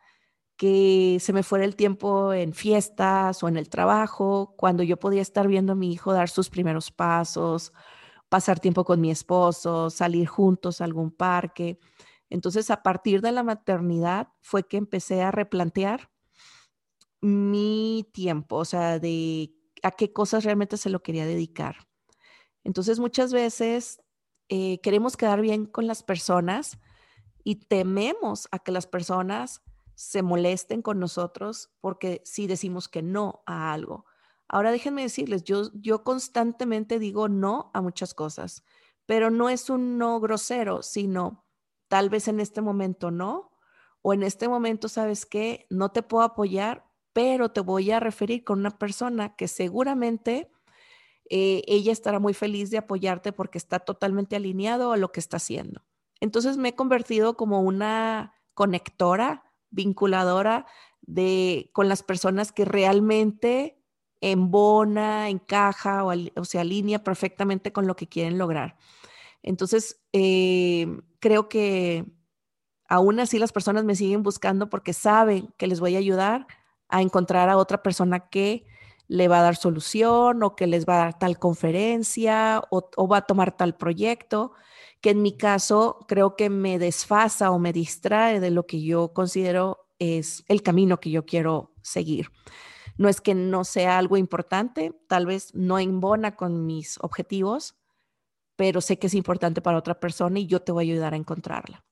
que 0.58 1.20
se 1.22 1.34
me 1.34 1.44
fuera 1.44 1.66
el 1.66 1.76
tiempo 1.76 2.34
en 2.34 2.54
fiestas 2.54 3.44
o 3.44 3.48
en 3.48 3.58
el 3.58 3.70
trabajo, 3.70 4.56
cuando 4.58 4.84
yo 4.84 4.98
podía 5.00 5.22
estar 5.22 5.48
viendo 5.48 5.74
a 5.74 5.76
mi 5.76 5.94
hijo 5.94 6.14
dar 6.14 6.30
sus 6.30 6.50
primeros 6.50 6.92
pasos 6.92 7.74
pasar 8.30 8.60
tiempo 8.60 8.84
con 8.86 9.02
mi 9.02 9.12
esposo, 9.12 9.90
salir 9.90 10.28
juntos 10.28 10.82
a 10.82 10.86
algún 10.86 11.12
parque. 11.12 11.80
Entonces, 12.30 12.70
a 12.72 12.84
partir 12.84 13.22
de 13.22 13.32
la 13.32 13.44
maternidad 13.44 14.30
fue 14.42 14.68
que 14.68 14.78
empecé 14.78 15.22
a 15.22 15.32
replantear 15.32 16.12
mi 17.22 18.10
tiempo, 18.14 18.58
o 18.58 18.66
sea, 18.66 19.00
de 19.00 19.54
a 19.84 19.92
qué 19.92 20.12
cosas 20.14 20.44
realmente 20.44 20.78
se 20.78 20.90
lo 20.90 21.02
quería 21.02 21.26
dedicar. 21.26 21.88
Entonces, 22.64 23.00
muchas 23.00 23.32
veces 23.32 24.02
eh, 24.50 24.80
queremos 24.82 25.18
quedar 25.18 25.42
bien 25.42 25.66
con 25.66 25.88
las 25.88 26.04
personas 26.04 26.80
y 27.44 27.56
tememos 27.56 28.48
a 28.52 28.60
que 28.60 28.72
las 28.72 28.88
personas 28.88 29.62
se 29.96 30.22
molesten 30.22 30.82
con 30.82 31.00
nosotros 31.00 31.72
porque 31.82 32.22
si 32.24 32.46
decimos 32.46 32.88
que 32.88 33.02
no 33.02 33.42
a 33.46 33.74
algo. 33.74 34.06
Ahora 34.48 34.72
déjenme 34.72 35.02
decirles, 35.02 35.44
yo, 35.44 35.72
yo 35.74 36.04
constantemente 36.04 37.00
digo 37.00 37.28
no 37.28 37.72
a 37.74 37.82
muchas 37.82 38.14
cosas, 38.14 38.64
pero 39.06 39.32
no 39.32 39.50
es 39.50 39.70
un 39.70 39.98
no 39.98 40.20
grosero, 40.20 40.84
sino 40.84 41.47
tal 41.88 42.10
vez 42.10 42.28
en 42.28 42.40
este 42.40 42.62
momento 42.62 43.12
no, 43.12 43.52
o 44.02 44.14
en 44.14 44.24
este 44.24 44.48
momento, 44.48 44.88
¿sabes 44.88 45.26
qué? 45.26 45.66
No 45.70 45.90
te 45.90 46.04
puedo 46.04 46.24
apoyar, 46.24 46.86
pero 47.14 47.50
te 47.50 47.62
voy 47.62 47.92
a 47.92 48.00
referir 48.00 48.44
con 48.44 48.60
una 48.60 48.78
persona 48.78 49.36
que 49.36 49.48
seguramente 49.48 50.52
eh, 51.30 51.64
ella 51.68 51.92
estará 51.92 52.20
muy 52.20 52.34
feliz 52.34 52.70
de 52.70 52.78
apoyarte 52.78 53.34
porque 53.34 53.58
está 53.58 53.80
totalmente 53.80 54.36
alineado 54.36 54.92
a 54.92 54.98
lo 54.98 55.12
que 55.12 55.20
está 55.20 55.38
haciendo. 55.38 55.84
Entonces 56.20 56.58
me 56.58 56.70
he 56.70 56.76
convertido 56.76 57.36
como 57.36 57.62
una 57.62 58.34
conectora, 58.54 59.44
vinculadora 59.70 60.66
de, 61.02 61.70
con 61.74 61.90
las 61.90 62.02
personas 62.02 62.52
que 62.52 62.66
realmente 62.66 63.84
embona, 64.22 65.30
encaja 65.30 66.04
o, 66.04 66.14
o 66.36 66.46
se 66.46 66.60
alinea 66.60 67.04
perfectamente 67.04 67.72
con 67.72 67.88
lo 67.88 67.96
que 67.96 68.08
quieren 68.08 68.38
lograr. 68.38 68.78
Entonces, 69.48 70.02
eh, 70.12 70.88
creo 71.20 71.48
que 71.48 72.06
aún 72.90 73.20
así 73.20 73.40
las 73.40 73.54
personas 73.54 73.86
me 73.86 73.96
siguen 73.96 74.22
buscando 74.22 74.70
porque 74.70 74.92
saben 74.92 75.54
que 75.58 75.68
les 75.68 75.80
voy 75.80 75.96
a 75.96 76.00
ayudar 76.00 76.48
a 76.90 77.02
encontrar 77.02 77.50
a 77.50 77.58
otra 77.58 77.82
persona 77.82 78.30
que 78.30 78.66
le 79.08 79.30
va 79.30 79.40
a 79.40 79.44
dar 79.44 79.56
solución 79.56 80.44
o 80.44 80.56
que 80.56 80.68
les 80.68 80.86
va 80.86 80.96
a 80.96 81.06
dar 81.06 81.20
tal 81.20 81.40
conferencia 81.40 82.62
o, 82.70 83.08
va 83.08 83.18
a 83.18 83.26
tomar 83.26 83.56
tal 83.56 83.76
proyecto, 83.76 84.52
que 85.00 85.12
en 85.12 85.22
mi 85.22 85.38
caso 85.38 86.00
creo 86.10 86.36
que 86.36 86.50
me 86.50 86.78
desfasa 86.78 87.52
o 87.52 87.60
me 87.60 87.72
distrae 87.72 88.42
de 88.42 88.52
lo 88.52 88.66
que 88.66 88.82
yo 88.82 89.14
considero 89.14 89.88
es 89.98 90.44
el 90.50 90.62
camino 90.62 91.00
que 91.00 91.10
yo 91.10 91.26
quiero 91.26 91.74
seguir. 91.82 92.32
No 92.98 93.08
es 93.08 93.22
que 93.22 93.34
no 93.34 93.64
sea 93.64 93.98
algo 93.98 94.18
importante, 94.18 94.94
tal 95.08 95.26
vez 95.26 95.54
no 95.54 95.80
embona 95.80 96.36
con 96.36 96.66
mis 96.66 96.98
objetivos, 97.02 97.76
pero 98.58 98.82
sé 98.82 99.00
que 99.00 99.08
es 99.08 99.14
importante 99.14 99.62
para 99.62 99.78
otra 99.78 100.00
persona 100.02 100.40
y 100.40 100.48
yo 100.48 100.62
te 100.62 100.74
voy 100.74 100.90
a 100.90 100.92
ayudar 100.92 101.14
a 101.14 101.18
encontrarla. 101.18 101.86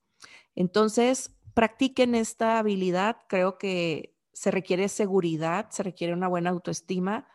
Entonces, 0.54 1.34
practiquen 1.54 2.14
esta 2.14 2.58
habilidad. 2.58 3.18
Creo 3.28 3.56
que 3.56 4.18
se 4.34 4.50
requiere 4.50 4.88
seguridad, 4.90 5.70
se 5.70 5.82
requiere 5.82 6.12
una 6.12 6.28
buena 6.28 6.50
autoestima 6.50 7.26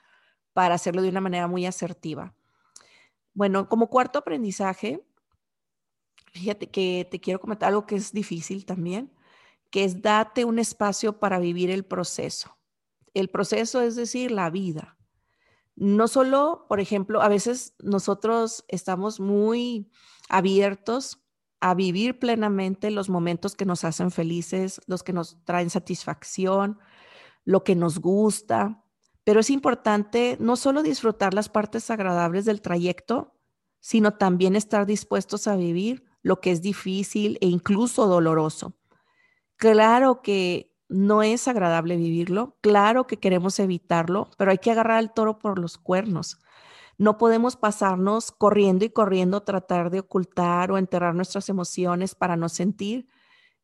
para 0.54 0.76
hacerlo 0.76 1.02
de 1.02 1.10
una 1.10 1.22
manera 1.22 1.48
muy 1.48 1.66
asertiva. 1.66 2.36
Bueno, 3.34 3.70
como 3.70 3.90
cuarto 3.90 4.20
aprendizaje, 4.20 5.02
fíjate 6.34 6.70
que 6.70 7.08
te 7.10 7.22
quiero 7.22 7.40
comentar 7.40 7.70
algo 7.70 7.88
que 7.88 7.96
es 7.96 8.12
difícil 8.12 8.66
también, 8.66 9.14
que 9.70 9.86
es 9.86 10.02
date 10.02 10.44
un 10.44 10.60
espacio 10.60 11.20
para 11.20 11.40
vivir 11.40 11.72
el 11.72 11.86
proceso. 11.86 12.58
El 13.14 13.30
proceso 13.30 13.82
es 13.82 13.96
decir, 13.96 14.32
la 14.32 14.50
vida. 14.50 14.98
No 15.75 16.08
solo, 16.08 16.66
por 16.68 16.80
ejemplo, 16.80 17.22
a 17.22 17.30
veces 17.30 17.75
nosotros 17.80 18.66
estamos 18.68 19.20
muy 19.20 19.92
abiertos 20.30 21.20
a 21.60 21.74
vivir 21.75 22.20
plenamente 22.20 22.92
los 22.92 23.10
momentos 23.10 23.56
que 23.56 23.66
nos 23.66 23.84
hacen 23.84 24.12
felices, 24.12 24.82
los 24.88 25.04
que 25.04 25.13
nos 25.13 25.44
traen 25.46 25.70
satisfacción, 25.70 26.80
lo 27.46 27.63
que 27.63 27.75
nos 27.75 28.00
gusta, 28.00 28.84
pero 29.24 29.40
es 29.40 29.50
importante 29.50 30.38
no 30.40 30.56
solo 30.56 30.84
disfrutar 30.84 31.34
las 31.34 31.50
partes 31.50 31.90
agradables 31.92 32.46
del 32.46 32.62
trayecto, 32.62 33.36
sino 33.80 34.15
también 34.15 34.56
estar 34.56 34.86
dispuestos 34.86 35.48
a 35.48 35.56
vivir 35.56 36.04
lo 36.24 36.39
que 36.39 36.52
es 36.52 36.62
difícil 36.62 37.38
e 37.41 37.48
incluso 37.48 38.08
doloroso. 38.08 38.76
Claro 39.58 40.22
que 40.22 40.70
no 40.91 41.23
es 41.23 41.47
agradable 41.47 41.95
vivirlo, 41.95 42.58
claro 42.62 43.08
que 43.08 43.17
queremos 43.17 43.60
evitarlo, 43.60 44.30
pero 44.38 44.51
hay 44.51 44.58
que 44.58 44.71
agarrar 44.71 44.97
al 44.97 45.13
toro 45.13 45.39
por 45.39 45.58
los 45.58 45.77
cuernos. 45.77 46.38
No 46.97 47.17
podemos 47.17 47.56
pasarnos 47.56 48.32
corriendo 48.32 48.84
y 48.84 48.89
corriendo, 48.89 49.41
tratar 49.41 49.89
de 49.89 50.01
ocultar 50.01 50.69
o 50.69 50.77
enterrar 50.77 51.15
nuestras 51.15 51.47
emociones 51.47 52.13
para 52.13 52.36
no 52.36 52.49
sentir. 52.49 53.08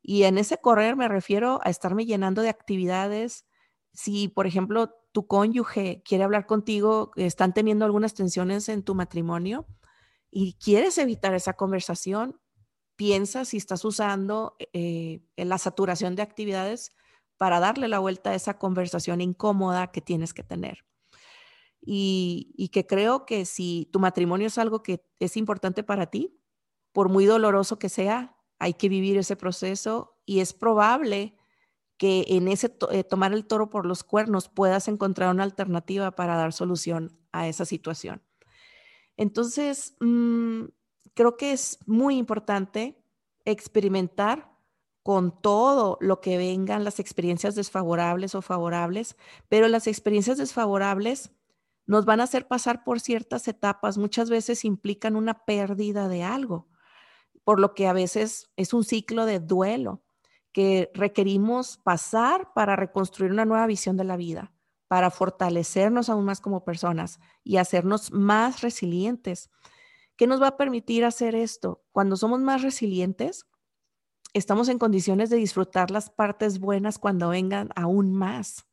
Y 0.01 0.23
en 0.23 0.37
ese 0.37 0.57
correr 0.59 0.95
me 0.95 1.09
refiero 1.09 1.59
a 1.63 1.69
estarme 1.69 2.05
llenando 2.05 2.41
de 2.41 2.49
actividades. 2.49 3.45
Si, 3.91 4.29
por 4.29 4.47
ejemplo, 4.47 4.95
tu 5.11 5.27
cónyuge 5.27 6.01
quiere 6.05 6.23
hablar 6.23 6.45
contigo, 6.45 7.11
están 7.17 7.53
teniendo 7.53 7.83
algunas 7.83 8.13
tensiones 8.13 8.69
en 8.69 8.83
tu 8.83 8.95
matrimonio 8.95 9.67
y 10.31 10.53
quieres 10.53 10.97
evitar 10.97 11.33
esa 11.33 11.53
conversación, 11.53 12.39
piensa 12.95 13.43
si 13.43 13.57
estás 13.57 13.83
usando 13.83 14.55
eh, 14.71 15.21
la 15.35 15.57
saturación 15.57 16.15
de 16.15 16.21
actividades 16.21 16.95
para 17.37 17.59
darle 17.59 17.87
la 17.87 17.99
vuelta 17.99 18.31
a 18.31 18.35
esa 18.35 18.57
conversación 18.57 19.21
incómoda 19.21 19.87
que 19.91 20.01
tienes 20.01 20.33
que 20.33 20.43
tener 20.43 20.87
y, 21.89 22.69
que 22.73 22.85
creo 22.85 23.25
que 23.25 23.45
si 23.45 23.89
tu 23.91 23.99
matrimonio 23.99 24.47
es 24.47 24.57
algo 24.57 24.83
que 24.83 25.05
es 25.19 25.37
importante 25.37 25.83
para 25.83 26.07
ti, 26.07 26.37
por 26.91 27.09
muy 27.09 27.25
doloroso 27.25 27.79
que 27.79 27.89
sea, 27.89 28.35
hay 28.59 28.73
que 28.73 28.89
vivir 28.89 29.17
ese 29.17 29.35
proceso 29.35 30.19
y 30.25 30.39
es 30.41 30.53
probable 30.53 31.37
que 31.97 32.25
en 32.27 32.47
ese 32.47 32.75
eh, 32.91 33.03
tomar 33.03 33.33
el 33.33 33.45
toro 33.45 33.69
por 33.69 33.85
los 33.85 34.03
cuernos 34.03 34.49
puedas 34.49 34.87
encontrar 34.87 35.33
una 35.33 35.43
alternativa 35.43 36.11
para 36.11 36.35
dar 36.35 36.53
solución 36.53 37.17
a 37.31 37.47
esa 37.47 37.65
situación. 37.65 38.21
Entonces, 39.15 39.95
mm, 39.99 40.65
creo 41.13 41.37
que 41.37 41.53
es 41.53 41.79
muy 41.85 42.17
importante 42.17 43.01
experimentar 43.45 44.56
con 45.07 45.39
todo 45.39 45.97
lo 46.01 46.19
que 46.19 46.37
vengan 46.37 46.83
las 46.83 46.99
experiencias 46.99 47.55
desfavorables 47.55 48.35
o 48.35 48.41
favorables, 48.41 49.15
pero 49.47 49.69
las 49.69 49.87
experiencias 49.87 50.37
desfavorables 50.37 51.31
nos 51.85 52.03
van 52.03 52.19
a 52.19 52.23
hacer 52.23 52.45
pasar 52.45 52.83
por 52.83 52.99
ciertas 52.99 53.47
etapas, 53.47 53.97
muchas 53.97 54.29
veces 54.29 54.65
implican 54.65 55.15
una 55.15 55.45
pérdida 55.45 56.09
de 56.09 56.23
algo, 56.23 56.67
por 57.45 57.61
lo 57.61 57.73
que 57.73 57.87
a 57.87 57.93
veces 57.93 58.51
es 58.57 58.73
un 58.73 58.83
ciclo 58.83 59.25
de 59.25 59.39
duelo 59.39 60.03
que 60.51 60.91
requerimos 60.93 61.77
pasar 61.77 62.51
para 62.53 62.75
reconstruir 62.75 63.31
una 63.31 63.45
nueva 63.45 63.65
visión 63.65 63.95
de 63.95 64.03
la 64.03 64.17
vida, 64.17 64.51
para 64.89 65.09
fortalecernos 65.09 66.09
aún 66.09 66.25
más 66.25 66.41
como 66.41 66.65
personas 66.65 67.21
y 67.45 67.55
hacernos 67.55 68.11
más 68.11 68.59
resilientes. 68.59 69.51
¿Qué 70.17 70.27
nos 70.27 70.41
va 70.41 70.47
a 70.47 70.57
permitir 70.57 71.05
hacer 71.05 71.33
esto? 71.33 71.85
Cuando 71.93 72.17
somos 72.17 72.41
más 72.41 72.61
resilientes, 72.61 73.45
estamos 74.37 74.69
en 74.69 74.77
condiciones 74.79 75.29
de 75.29 75.37
disfrutar 75.37 75.91
las 75.91 76.09
partes 76.09 76.59
buenas 76.59 76.99
cuando 76.99 77.29
vengan 77.29 77.69
aún 77.75 78.13
más. 78.13 78.65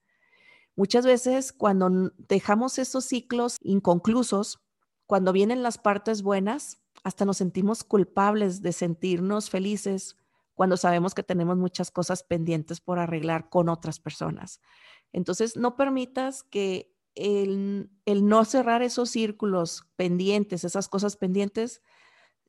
Muchas 0.77 1.07
veces 1.07 1.53
cuando 1.53 2.12
dejamos 2.29 2.79
esos 2.79 3.05
ciclos 3.05 3.59
inconclusos, 3.62 4.61
cuando 5.07 5.33
vienen 5.33 5.62
las 5.62 5.79
partes 5.79 6.22
buenas, 6.22 6.81
hasta 7.05 7.24
nos 7.24 7.37
sentimos 7.37 7.85
culpables 7.85 8.62
de 8.62 8.72
sentirnos 8.72 9.50
felices 9.50 10.16
cuando 10.55 10.77
sabemos 10.77 11.14
que 11.14 11.22
tenemos 11.22 11.57
muchas 11.57 11.90
cosas 11.90 12.22
pendientes 12.22 12.81
por 12.81 12.98
arreglar 12.98 13.48
con 13.50 13.68
otras 13.68 13.98
personas. 13.98 14.61
Entonces, 15.12 15.57
no 15.57 15.77
permitas 15.77 16.42
que 16.42 16.92
el, 17.14 17.90
el, 18.05 18.27
no 18.27 18.44
cerrar 18.44 18.83
esos 18.83 19.11
círculos 19.11 19.87
pendientes, 19.96 20.64
esas 20.64 20.88
cosas 20.88 21.16
pendientes, 21.16 21.83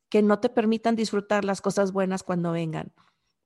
que 0.09 0.21
no 0.21 0.39
te 0.39 0.49
permitan 0.49 0.95
disfrutar 0.95 1.45
las 1.45 1.61
cosas 1.61 1.91
buenas 1.91 2.23
cuando 2.23 2.51
vengan. 2.51 2.93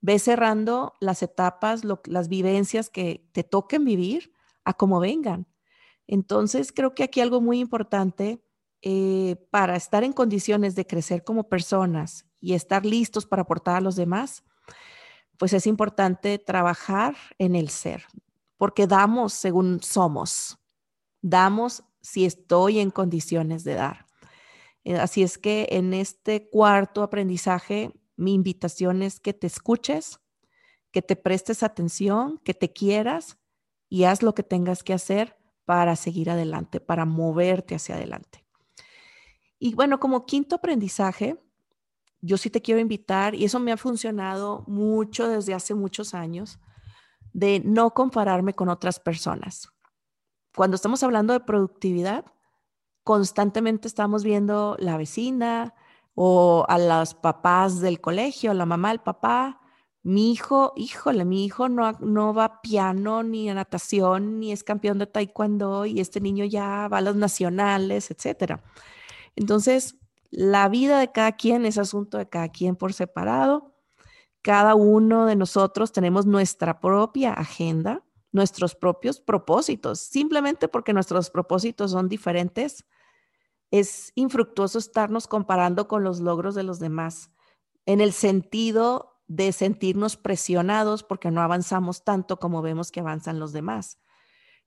Ve 0.00 0.18
cerrando 0.18 0.94
las 1.00 1.22
etapas, 1.22 1.82
las 1.84 2.28
vivencias 2.28 2.88
que 2.90 3.28
te 3.32 3.44
toquen 3.44 3.84
vivir 3.84 4.32
a 4.64 4.74
como 4.74 5.00
vengan. 5.00 5.46
Entonces, 6.06 6.72
creo 6.72 6.94
que 6.94 7.04
aquí 7.04 7.20
algo 7.20 7.40
muy 7.40 7.60
importante 7.60 8.42
eh, 8.82 9.36
para 9.50 9.76
estar 9.76 10.04
en 10.04 10.12
condiciones 10.12 10.74
de 10.74 10.86
crecer 10.86 11.22
como 11.22 11.48
personas 11.48 12.26
y 12.40 12.54
estar 12.54 12.86
listos 12.86 13.26
para 13.26 13.42
aportar 13.42 13.76
a 13.76 13.80
los 13.80 13.94
demás, 13.94 14.42
pues 15.36 15.52
es 15.52 15.66
importante 15.66 16.38
trabajar 16.38 17.14
en 17.38 17.56
el 17.56 17.68
ser, 17.68 18.04
porque 18.56 18.86
damos 18.86 19.32
según 19.34 19.82
somos, 19.82 20.58
damos 21.20 21.82
si 22.00 22.24
estoy 22.24 22.78
en 22.78 22.90
condiciones 22.90 23.64
de 23.64 23.74
dar. 23.74 24.06
Eh, 24.84 24.96
así 24.96 25.22
es 25.22 25.38
que 25.38 25.68
en 25.70 25.94
este 25.94 26.48
cuarto 26.48 27.02
aprendizaje, 27.02 27.92
mi 28.16 28.34
invitación 28.34 29.02
es 29.02 29.20
que 29.20 29.32
te 29.32 29.46
escuches, 29.46 30.20
que 30.90 31.02
te 31.02 31.16
prestes 31.16 31.62
atención, 31.62 32.38
que 32.44 32.54
te 32.54 32.72
quieras 32.72 33.38
y 33.88 34.04
haz 34.04 34.22
lo 34.22 34.34
que 34.34 34.42
tengas 34.42 34.82
que 34.82 34.92
hacer 34.92 35.36
para 35.64 35.96
seguir 35.96 36.30
adelante, 36.30 36.80
para 36.80 37.04
moverte 37.04 37.74
hacia 37.74 37.94
adelante. 37.94 38.44
Y 39.58 39.74
bueno, 39.74 40.00
como 40.00 40.26
quinto 40.26 40.56
aprendizaje, 40.56 41.38
yo 42.22 42.36
sí 42.36 42.50
te 42.50 42.60
quiero 42.60 42.80
invitar, 42.80 43.34
y 43.34 43.44
eso 43.44 43.60
me 43.60 43.72
ha 43.72 43.76
funcionado 43.76 44.64
mucho 44.66 45.28
desde 45.28 45.54
hace 45.54 45.74
muchos 45.74 46.14
años, 46.14 46.58
de 47.32 47.60
no 47.64 47.92
compararme 47.94 48.54
con 48.54 48.68
otras 48.68 48.98
personas. 48.98 49.68
Cuando 50.54 50.74
estamos 50.74 51.02
hablando 51.02 51.32
de 51.32 51.40
productividad, 51.40 52.24
constantemente 53.10 53.88
estamos 53.88 54.22
viendo 54.22 54.76
la 54.78 54.96
vecina 54.96 55.74
o 56.14 56.64
a 56.68 56.78
los 56.78 57.14
papás 57.14 57.80
del 57.80 58.00
colegio, 58.00 58.54
la 58.54 58.66
mamá, 58.66 58.92
el 58.92 59.00
papá. 59.00 59.60
Mi 60.04 60.30
hijo, 60.30 60.72
híjole, 60.76 61.24
mi 61.24 61.44
hijo 61.44 61.68
no, 61.68 61.90
no 61.98 62.32
va 62.32 62.62
piano 62.62 63.24
ni 63.24 63.50
a 63.50 63.54
natación, 63.54 64.38
ni 64.38 64.52
es 64.52 64.62
campeón 64.62 64.98
de 65.00 65.08
taekwondo 65.08 65.86
y 65.86 65.98
este 65.98 66.20
niño 66.20 66.44
ya 66.44 66.86
va 66.86 66.98
a 66.98 67.00
los 67.00 67.16
nacionales, 67.16 68.12
etcétera. 68.12 68.62
Entonces, 69.34 69.96
la 70.30 70.68
vida 70.68 71.00
de 71.00 71.10
cada 71.10 71.32
quien 71.32 71.66
es 71.66 71.78
asunto 71.78 72.16
de 72.16 72.28
cada 72.28 72.50
quien 72.50 72.76
por 72.76 72.92
separado. 72.92 73.74
Cada 74.40 74.76
uno 74.76 75.26
de 75.26 75.34
nosotros 75.34 75.90
tenemos 75.90 76.26
nuestra 76.26 76.78
propia 76.78 77.32
agenda, 77.32 78.04
nuestros 78.30 78.76
propios 78.76 79.20
propósitos. 79.20 79.98
Simplemente 79.98 80.68
porque 80.68 80.92
nuestros 80.92 81.28
propósitos 81.28 81.90
son 81.90 82.08
diferentes, 82.08 82.84
es 83.70 84.12
infructuoso 84.14 84.78
estarnos 84.78 85.26
comparando 85.26 85.88
con 85.88 86.04
los 86.04 86.20
logros 86.20 86.54
de 86.54 86.62
los 86.62 86.78
demás, 86.78 87.30
en 87.86 88.00
el 88.00 88.12
sentido 88.12 89.20
de 89.28 89.52
sentirnos 89.52 90.16
presionados 90.16 91.04
porque 91.04 91.30
no 91.30 91.40
avanzamos 91.40 92.04
tanto 92.04 92.38
como 92.38 92.62
vemos 92.62 92.90
que 92.90 93.00
avanzan 93.00 93.38
los 93.38 93.52
demás. 93.52 93.98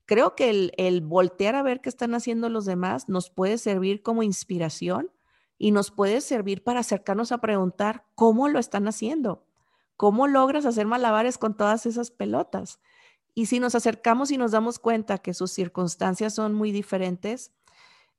Creo 0.06 0.36
que 0.36 0.50
el, 0.50 0.72
el 0.78 1.02
voltear 1.02 1.56
a 1.56 1.63
ver 1.63 1.82
qué 1.82 1.89
están 1.89 2.16
haciendo 2.16 2.50
los 2.50 2.66
demás 2.66 3.10
nos 3.10 3.30
puede 3.30 3.58
servir 3.58 4.02
como 4.02 4.24
inspiración 4.24 5.12
y 5.58 5.72
nos 5.72 5.92
puede 5.92 6.22
servir 6.22 6.63
para 6.63 6.80
acercarnos 6.80 7.32
a 7.32 7.39
preguntar 7.39 8.06
cómo 8.16 8.48
lo 8.50 8.60
están 8.60 8.88
haciendo, 8.88 9.46
cómo 9.98 10.28
logras 10.28 10.66
hacer 10.66 10.86
malabares 10.86 11.38
con 11.38 11.56
todas 11.56 11.86
esas 11.86 12.12
pelotas. 12.12 12.80
Y 13.34 13.48
si 13.48 13.60
nos 13.60 13.76
acercamos 13.76 14.32
y 14.32 14.38
nos 14.38 14.52
damos 14.52 14.80
cuenta 14.80 15.18
que 15.18 15.34
sus 15.34 15.52
circunstancias 15.52 16.36
son 16.36 16.54
muy 16.54 16.72
diferentes, 16.72 17.52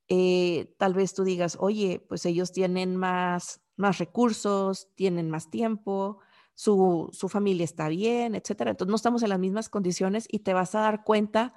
eh, 0.07 0.75
tal 0.77 0.93
vez 0.93 1.13
tú 1.13 1.23
digas, 1.23 1.57
oye, 1.59 2.05
pues 2.07 2.25
ellos 2.25 2.51
tienen 2.51 2.95
más, 2.95 3.61
más 3.75 3.97
recursos, 3.97 4.89
tienen 4.95 5.29
más 5.29 5.49
tiempo, 5.49 6.19
su, 6.53 7.09
su 7.11 7.29
familia 7.29 7.63
está 7.63 7.89
bien, 7.89 8.35
etcétera. 8.35 8.71
Entonces 8.71 8.89
no 8.89 8.95
estamos 8.95 9.23
en 9.23 9.29
las 9.29 9.39
mismas 9.39 9.69
condiciones 9.69 10.27
y 10.29 10.39
te 10.39 10.53
vas 10.53 10.75
a 10.75 10.81
dar 10.81 11.03
cuenta 11.03 11.53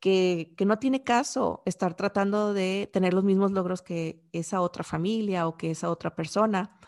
que, 0.00 0.54
que, 0.56 0.64
no 0.64 0.78
tiene 0.78 1.04
caso 1.04 1.62
estar 1.66 1.94
tratando 1.94 2.54
de 2.54 2.88
tener 2.92 3.12
los 3.12 3.24
mismos 3.24 3.52
logros 3.52 3.82
que 3.82 4.24
esa 4.32 4.62
otra 4.62 4.84
familia 4.84 5.46
o 5.46 5.56
que 5.56 5.70
esa 5.72 5.90
otra 5.90 6.14
persona, 6.14 6.78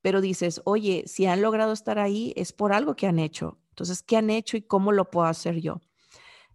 pero 0.00 0.20
dices, 0.20 0.62
oye, 0.64 1.04
si 1.06 1.26
han 1.26 1.42
logrado 1.42 1.72
estar 1.72 1.98
ahí 1.98 2.32
es 2.36 2.52
por 2.52 2.72
algo 2.72 2.96
que 2.96 3.06
han 3.06 3.18
hecho. 3.18 3.58
Entonces, 3.70 4.02
¿qué 4.02 4.16
han 4.16 4.30
hecho 4.30 4.56
y 4.56 4.62
cómo 4.62 4.92
lo 4.92 5.10
puedo 5.10 5.26
hacer 5.26 5.60
yo? 5.60 5.80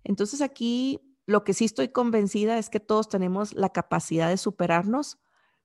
Entonces 0.04 0.42
aquí 0.42 1.07
lo 1.28 1.44
que 1.44 1.54
sí 1.54 1.66
estoy 1.66 1.90
convencida 1.90 2.58
es 2.58 2.70
que 2.70 2.80
todos 2.80 3.10
tenemos 3.10 3.54
la 3.54 3.70
capacidad 3.70 4.30
de 4.30 4.38
superarnos, 4.38 5.20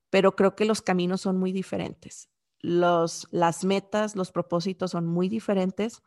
pero 0.09 0.35
creo 0.35 0.55
que 0.55 0.65
los 0.65 0.81
caminos 0.81 1.21
son 1.21 1.37
muy 1.37 1.53
diferentes. 1.53 2.29
Los, 2.59 3.27
las 3.31 3.63
metas, 3.63 4.15
los 4.17 4.31
propósitos 4.31 4.91
son 4.91 5.07
muy 5.07 5.29
diferentes. 5.29 6.03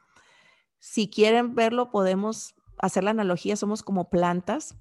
Si 0.79 1.09
quieren 1.09 1.55
verlo, 1.55 1.91
podemos 1.91 2.55
hacer 2.79 3.03
la 3.03 3.11
analogía, 3.11 3.57
somos 3.57 3.83
como 3.83 4.11
plantas. 4.11 4.77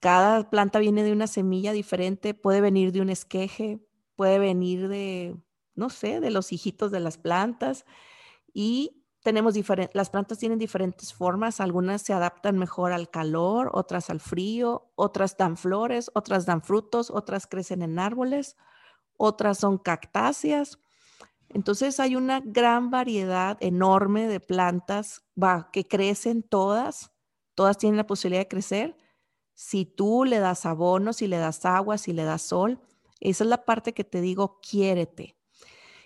Cada 0.00 0.48
planta 0.48 0.78
viene 0.78 1.02
de 1.02 1.12
una 1.12 1.26
semilla 1.26 1.72
diferente, 1.72 2.34
puede 2.34 2.60
venir 2.60 2.92
de 2.92 3.00
un 3.00 3.10
esqueje, 3.10 3.80
puede 4.14 4.38
venir 4.38 4.86
de, 4.88 5.36
no 5.74 5.90
sé, 5.90 6.20
de 6.20 6.30
los 6.30 6.52
hijitos 6.52 6.92
de 6.92 7.00
las 7.00 7.18
plantas 7.18 7.84
y 8.54 8.99
tenemos 9.22 9.54
diferentes, 9.54 9.94
las 9.94 10.10
plantas 10.10 10.38
tienen 10.38 10.58
diferentes 10.58 11.12
formas, 11.12 11.60
algunas 11.60 12.02
se 12.02 12.12
adaptan 12.12 12.58
mejor 12.58 12.92
al 12.92 13.10
calor, 13.10 13.70
otras 13.74 14.08
al 14.08 14.20
frío, 14.20 14.90
otras 14.94 15.36
dan 15.36 15.56
flores, 15.56 16.10
otras 16.14 16.46
dan 16.46 16.62
frutos, 16.62 17.10
otras 17.10 17.46
crecen 17.46 17.82
en 17.82 17.98
árboles, 17.98 18.56
otras 19.16 19.58
son 19.58 19.76
cactáceas. 19.76 20.78
Entonces 21.50 22.00
hay 22.00 22.16
una 22.16 22.40
gran 22.40 22.90
variedad 22.90 23.58
enorme 23.60 24.26
de 24.26 24.40
plantas 24.40 25.24
que 25.72 25.86
crecen 25.86 26.42
todas, 26.42 27.12
todas 27.54 27.76
tienen 27.76 27.98
la 27.98 28.06
posibilidad 28.06 28.42
de 28.42 28.48
crecer. 28.48 28.96
Si 29.52 29.84
tú 29.84 30.24
le 30.24 30.38
das 30.38 30.64
abono, 30.64 31.12
si 31.12 31.26
le 31.26 31.36
das 31.36 31.66
agua, 31.66 31.98
si 31.98 32.14
le 32.14 32.24
das 32.24 32.42
sol, 32.42 32.80
esa 33.20 33.44
es 33.44 33.50
la 33.50 33.66
parte 33.66 33.92
que 33.92 34.04
te 34.04 34.22
digo, 34.22 34.60
quiérete. 34.62 35.39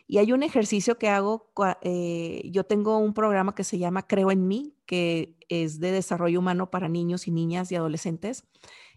Y 0.06 0.18
hay 0.18 0.32
un 0.32 0.42
ejercicio 0.42 0.98
que 0.98 1.08
hago, 1.08 1.50
eh, 1.80 2.42
yo 2.52 2.64
tengo 2.64 2.98
un 2.98 3.14
programa 3.14 3.54
que 3.54 3.64
se 3.64 3.78
llama 3.78 4.06
Creo 4.06 4.30
en 4.30 4.46
mí, 4.46 4.76
que 4.86 5.36
es 5.48 5.80
de 5.80 5.92
desarrollo 5.92 6.40
humano 6.40 6.70
para 6.70 6.88
niños 6.88 7.26
y 7.26 7.30
niñas 7.30 7.72
y 7.72 7.76
adolescentes. 7.76 8.44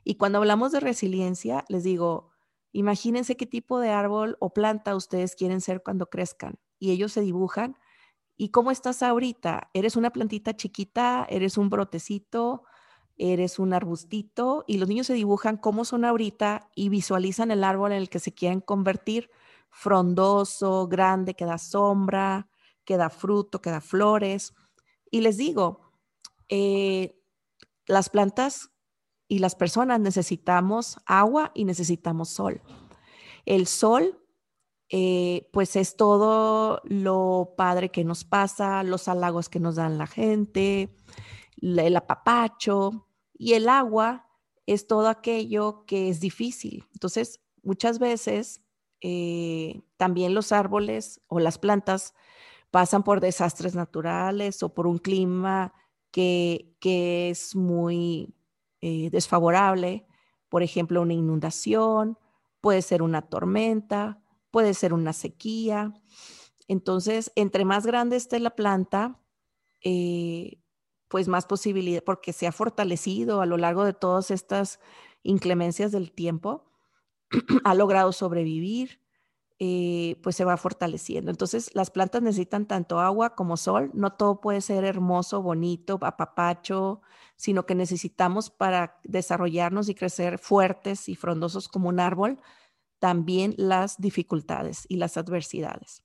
Y 0.04 0.15
cuando 0.15 0.39
hablamos 0.39 0.72
de 0.74 0.82
resiliencia, 0.82 1.63
les 1.70 1.84
digo, 1.84 2.32
imagínense 2.74 3.38
qué 3.38 3.46
tipo 3.46 3.80
de 3.80 3.89
árbol 3.89 4.38
o 4.39 4.54
planta 4.54 4.96
ustedes 4.96 5.36
quieren 5.36 5.62
ser 5.62 5.82
cuando 5.82 6.10
crezcan. 6.10 6.56
Y 6.78 6.91
ellos 6.91 7.13
se 7.13 7.22
dibujan. 7.22 7.78
¿Y 8.36 8.50
cómo 8.50 8.70
estás 8.70 9.02
ahorita? 9.02 9.70
¿Eres 9.74 9.96
una 9.96 10.12
plantita 10.12 10.56
chiquita? 10.56 11.26
¿Eres 11.30 11.58
un 11.58 11.70
brotecito? 11.70 12.63
¿Eres 13.17 13.60
un 13.60 13.74
arbustito? 13.74 14.65
Y 14.67 14.78
los 14.78 14.89
niños 14.89 15.08
se 15.08 15.13
dibujan 15.13 15.58
cómo 15.58 15.86
son 15.86 16.04
ahorita 16.04 16.70
y 16.76 16.89
visualizan 16.89 17.50
el 17.50 17.63
árbol 17.63 17.93
en 17.93 18.00
el 18.00 18.10
que 18.10 18.20
se 18.20 18.34
quieren 18.34 18.60
convertir 18.60 19.32
frondoso, 19.69 20.88
grande, 20.88 21.36
que 21.36 21.45
da 21.45 21.58
sombra, 21.58 22.49
que 22.86 22.97
da 22.97 23.10
fruto, 23.10 23.62
que 23.62 23.69
da 23.69 23.82
flores. 23.82 24.53
Y 25.12 25.21
les 25.21 25.38
digo, 25.38 25.91
eh, 26.49 27.19
las 27.86 28.10
plantas 28.10 28.71
y 29.27 29.39
las 29.39 29.56
personas 29.56 29.99
necesitamos 29.99 30.97
agua 31.06 31.51
y 31.53 31.65
necesitamos 31.65 32.30
sol. 32.30 32.62
El 33.45 33.67
sol, 33.67 34.23
eh, 34.89 35.49
pues 35.51 35.75
es 35.75 35.97
todo 35.97 36.82
lo 36.86 37.53
padre 37.58 37.89
que 37.89 38.03
nos 38.03 38.23
pasa, 38.23 38.84
los 38.84 39.08
halagos 39.08 39.49
que 39.49 39.60
nos 39.60 39.75
dan 39.75 39.97
la 39.97 40.08
gente, 40.08 40.95
el 41.62 41.95
apapacho, 41.95 43.08
y 43.34 43.53
el 43.53 43.69
agua 43.69 44.27
es 44.65 44.88
todo 44.88 45.08
aquello 45.08 45.86
que 45.86 46.10
es 46.10 46.19
difícil. 46.19 46.86
Entonces, 46.93 47.41
muchas 47.63 47.99
veces 47.99 48.62
eh, 49.10 49.84
también 49.96 50.34
los 50.34 50.52
árboles 50.52 51.22
o 51.28 51.39
las 51.39 51.58
plantas 51.58 52.13
pasan 52.72 53.04
por 53.04 53.22
desastres 53.22 53.74
naturales 53.74 54.62
o 54.63 54.74
por 54.74 54.86
un 54.86 54.98
clima 54.98 55.74
que, 56.12 56.76
es 56.82 57.56
muy 57.56 58.36
eh, 58.82 59.10
desfavorable, 59.10 60.06
por 60.50 60.62
ejemplo, 60.62 61.02
una 61.02 61.13
inundación, 61.13 62.17
puede 62.60 62.82
ser 62.82 63.02
una 63.02 63.22
tormenta, 63.22 64.22
puede 64.52 64.74
ser 64.74 64.91
una 64.91 65.13
sequía. 65.13 65.93
Entonces, 66.67 67.32
entre 67.36 67.63
más 67.63 67.86
grande 67.86 68.17
esté 68.17 68.41
la 68.41 68.58
planta, 68.58 69.22
eh, 69.86 70.60
pues 71.08 71.30
más 71.30 71.46
posibilidad, 71.46 72.04
porque 72.04 72.34
se 72.34 72.46
ha 72.46 72.52
fortalecido 72.52 73.39
a 73.39 73.46
lo 73.46 73.56
largo 73.56 73.86
de 73.86 73.93
todas 73.93 74.32
estas 74.32 74.82
inclemencias 75.24 75.93
del 75.93 76.12
tiempo, 76.12 76.65
ha 77.63 77.74
logrado 77.74 78.12
sobrevivir, 78.12 79.02
eh, 79.60 80.20
pues 80.22 80.36
se 80.36 80.46
va 80.46 80.56
fortaleciendo. 80.58 81.32
Entonces, 81.32 81.74
las 81.74 81.90
plantas 81.90 82.22
necesitan 82.22 82.68
tanto 82.68 83.00
agua 83.00 83.36
como 83.36 83.58
sol. 83.58 83.90
No 83.94 84.13
todo 84.13 84.40
puede 84.40 84.62
ser 84.62 84.84
hermoso, 84.84 85.42
bonito, 85.42 85.98
apapacho, 86.02 87.02
sino 87.36 87.66
que 87.66 87.74
necesitamos 87.74 88.52
para 88.52 89.00
desarrollarnos 89.04 89.90
y 89.90 89.96
crecer 89.96 90.38
fuertes 90.38 91.10
y 91.10 91.16
frondosos 91.16 91.70
como 91.70 91.90
un 91.90 92.00
árbol, 92.00 92.40
también 93.00 93.56
las 93.58 94.00
dificultades 94.00 94.86
y 94.90 94.98
las 94.98 95.18
adversidades. 95.18 96.04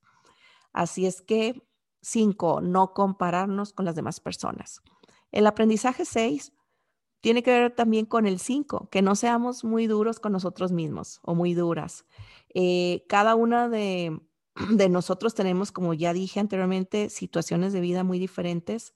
Así 0.73 1.07
es 1.07 1.21
que, 1.21 1.63
cinco, 2.01 2.61
no 2.63 2.95
compararnos 2.95 3.73
con 3.73 3.85
las 3.85 3.95
demás 3.95 4.21
personas. 4.21 4.83
El 5.31 5.47
aprendizaje 5.47 6.05
seis 6.05 6.53
tiene 7.23 7.43
que 7.43 7.53
ver 7.53 7.75
también 7.75 8.05
con 8.05 8.27
el 8.27 8.41
5, 8.41 8.89
que 8.91 9.01
no 9.01 9.15
seamos 9.15 9.65
muy 9.65 9.87
duros 9.87 10.19
con 10.19 10.33
nosotros 10.33 10.73
mismos 10.73 11.21
o 11.23 11.35
muy 11.35 11.55
duras. 11.55 12.05
Eh, 12.53 13.05
cada 13.09 13.37
una 13.37 13.69
de, 13.69 14.21
de 14.71 14.89
nosotros 14.89 15.35
tenemos, 15.35 15.73
como 15.73 15.95
ya 15.95 16.13
dije 16.13 16.41
anteriormente, 16.41 17.09
situaciones 17.09 17.73
de 17.73 17.81
vida 17.81 18.03
muy 18.03 18.19
diferentes. 18.19 18.93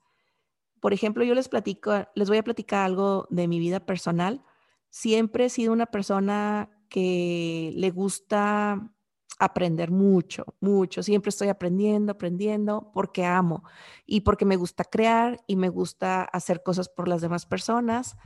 Por 0.81 0.93
ejemplo, 0.93 1.25
yo 1.25 1.35
les 1.35 1.49
platico, 1.49 1.93
les 2.17 2.29
voy 2.29 2.39
a 2.39 2.43
platicar 2.45 2.85
algo 2.85 3.29
de 3.31 3.47
mi 3.47 3.61
vida 3.61 3.87
personal. 3.87 4.45
Siempre 4.91 5.47
he 5.47 5.49
sido 5.49 5.73
una 5.73 5.87
persona 5.87 6.69
que 6.89 7.73
le 7.77 7.91
gusta 7.91 8.93
aprender 9.39 9.91
mucho, 9.91 10.45
mucho. 10.61 11.03
Siempre 11.03 11.31
estoy 11.31 11.49
aprendiendo, 11.49 12.13
aprendiendo 12.13 12.91
porque 12.93 13.25
amo 13.25 13.65
y 14.07 14.23
porque 14.23 14.45
me 14.45 14.57
gusta 14.57 14.85
crear 14.85 15.43
y 15.47 15.57
me 15.57 15.69
gusta 15.69 16.23
hacer 16.25 16.63
cosas 16.63 16.89
por 16.89 17.09
las 17.09 17.21
demás 17.21 17.47
personas. 17.47 18.17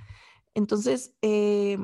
Entonces, 0.55 1.15
eh, 1.23 1.79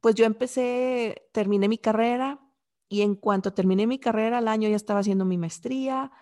pues 0.00 0.14
yo 0.14 0.24
empecé, 0.24 1.28
terminé 1.32 1.68
mi 1.68 1.78
carrera, 1.78 2.40
y 2.88 3.02
en 3.02 3.16
cuanto 3.16 3.52
terminé 3.52 3.86
mi 3.86 3.98
carrera 3.98 4.38
al 4.38 4.48
año 4.48 4.68
ya 4.68 4.76
estaba 4.76 5.00
haciendo 5.00 5.24
mi 5.24 5.38
maestría, 5.38 6.12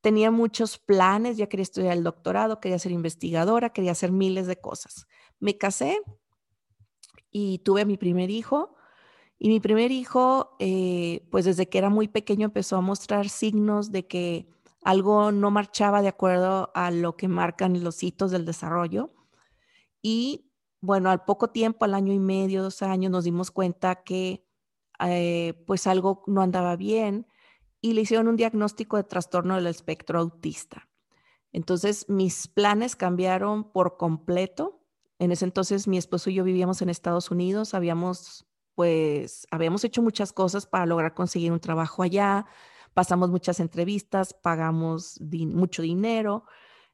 tenía 0.00 0.30
muchos 0.30 0.78
planes, 0.78 1.36
ya 1.36 1.48
quería 1.48 1.62
estudiar 1.62 1.96
el 1.96 2.04
doctorado, 2.04 2.60
quería 2.60 2.78
ser 2.78 2.92
investigadora, 2.92 3.70
quería 3.70 3.92
hacer 3.92 4.12
miles 4.12 4.46
de 4.46 4.60
cosas. 4.60 5.06
Me 5.40 5.58
casé 5.58 6.00
y 7.30 7.58
tuve 7.60 7.84
mi 7.84 7.96
primer 7.96 8.30
hijo. 8.30 8.76
Y 9.44 9.48
mi 9.48 9.58
primer 9.58 9.90
hijo, 9.90 10.54
eh, 10.60 11.26
pues 11.32 11.44
desde 11.44 11.68
que 11.68 11.76
era 11.76 11.90
muy 11.90 12.06
pequeño 12.06 12.44
empezó 12.44 12.76
a 12.76 12.80
mostrar 12.80 13.28
signos 13.28 13.90
de 13.90 14.06
que 14.06 14.46
algo 14.84 15.32
no 15.32 15.50
marchaba 15.50 16.00
de 16.00 16.06
acuerdo 16.06 16.70
a 16.76 16.92
lo 16.92 17.16
que 17.16 17.26
marcan 17.26 17.82
los 17.82 18.04
hitos 18.04 18.30
del 18.30 18.44
desarrollo. 18.44 19.12
Y 20.00 20.52
bueno, 20.80 21.10
al 21.10 21.24
poco 21.24 21.50
tiempo, 21.50 21.84
al 21.84 21.94
año 21.94 22.12
y 22.12 22.20
medio, 22.20 22.62
dos 22.62 22.82
años, 22.82 23.10
nos 23.10 23.24
dimos 23.24 23.50
cuenta 23.50 24.04
que 24.04 24.46
eh, 25.00 25.60
pues 25.66 25.88
algo 25.88 26.22
no 26.28 26.40
andaba 26.40 26.76
bien 26.76 27.26
y 27.80 27.94
le 27.94 28.02
hicieron 28.02 28.28
un 28.28 28.36
diagnóstico 28.36 28.96
de 28.96 29.02
trastorno 29.02 29.56
del 29.56 29.66
espectro 29.66 30.20
autista. 30.20 30.88
Entonces, 31.50 32.08
mis 32.08 32.46
planes 32.46 32.94
cambiaron 32.94 33.72
por 33.72 33.96
completo. 33.96 34.84
En 35.18 35.32
ese 35.32 35.46
entonces, 35.46 35.88
mi 35.88 35.98
esposo 35.98 36.30
y 36.30 36.34
yo 36.34 36.44
vivíamos 36.44 36.80
en 36.80 36.90
Estados 36.90 37.32
Unidos, 37.32 37.74
habíamos 37.74 38.46
pues 38.74 39.46
habíamos 39.50 39.84
hecho 39.84 40.02
muchas 40.02 40.32
cosas 40.32 40.66
para 40.66 40.86
lograr 40.86 41.14
conseguir 41.14 41.52
un 41.52 41.60
trabajo 41.60 42.02
allá, 42.02 42.46
pasamos 42.94 43.30
muchas 43.30 43.60
entrevistas, 43.60 44.34
pagamos 44.34 45.20
mucho 45.20 45.82
dinero. 45.82 46.44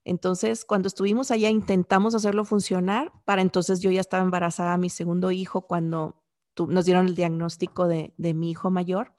Entonces, 0.04 0.64
cuando 0.64 0.88
estuvimos 0.88 1.30
allá, 1.30 1.50
intentamos 1.50 2.14
hacerlo 2.14 2.44
funcionar. 2.44 3.12
Para 3.24 3.42
entonces 3.42 3.80
yo 3.80 3.90
ya 3.90 4.00
estaba 4.00 4.22
embarazada 4.22 4.76
mi 4.78 4.90
segundo 4.90 5.30
hijo 5.30 5.62
cuando 5.62 6.22
nos 6.56 6.84
dieron 6.84 7.06
el 7.06 7.14
diagnóstico 7.14 7.86
de, 7.86 8.14
de 8.16 8.34
mi 8.34 8.50
hijo 8.50 8.70
mayor 8.70 9.12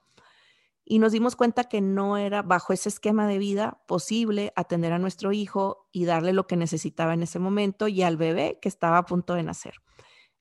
y 0.90 0.98
nos 0.98 1.12
dimos 1.12 1.36
cuenta 1.36 1.64
que 1.64 1.80
no 1.80 2.16
era 2.16 2.42
bajo 2.42 2.72
ese 2.72 2.88
esquema 2.88 3.28
de 3.28 3.38
vida 3.38 3.80
posible 3.86 4.52
atender 4.56 4.92
a 4.92 4.98
nuestro 4.98 5.30
hijo 5.30 5.88
y 5.92 6.04
darle 6.04 6.32
lo 6.32 6.48
que 6.48 6.56
necesitaba 6.56 7.14
en 7.14 7.22
ese 7.22 7.38
momento 7.38 7.86
y 7.86 8.02
al 8.02 8.16
bebé 8.16 8.58
que 8.60 8.68
estaba 8.68 8.98
a 8.98 9.06
punto 9.06 9.34
de 9.34 9.44
nacer. 9.44 9.74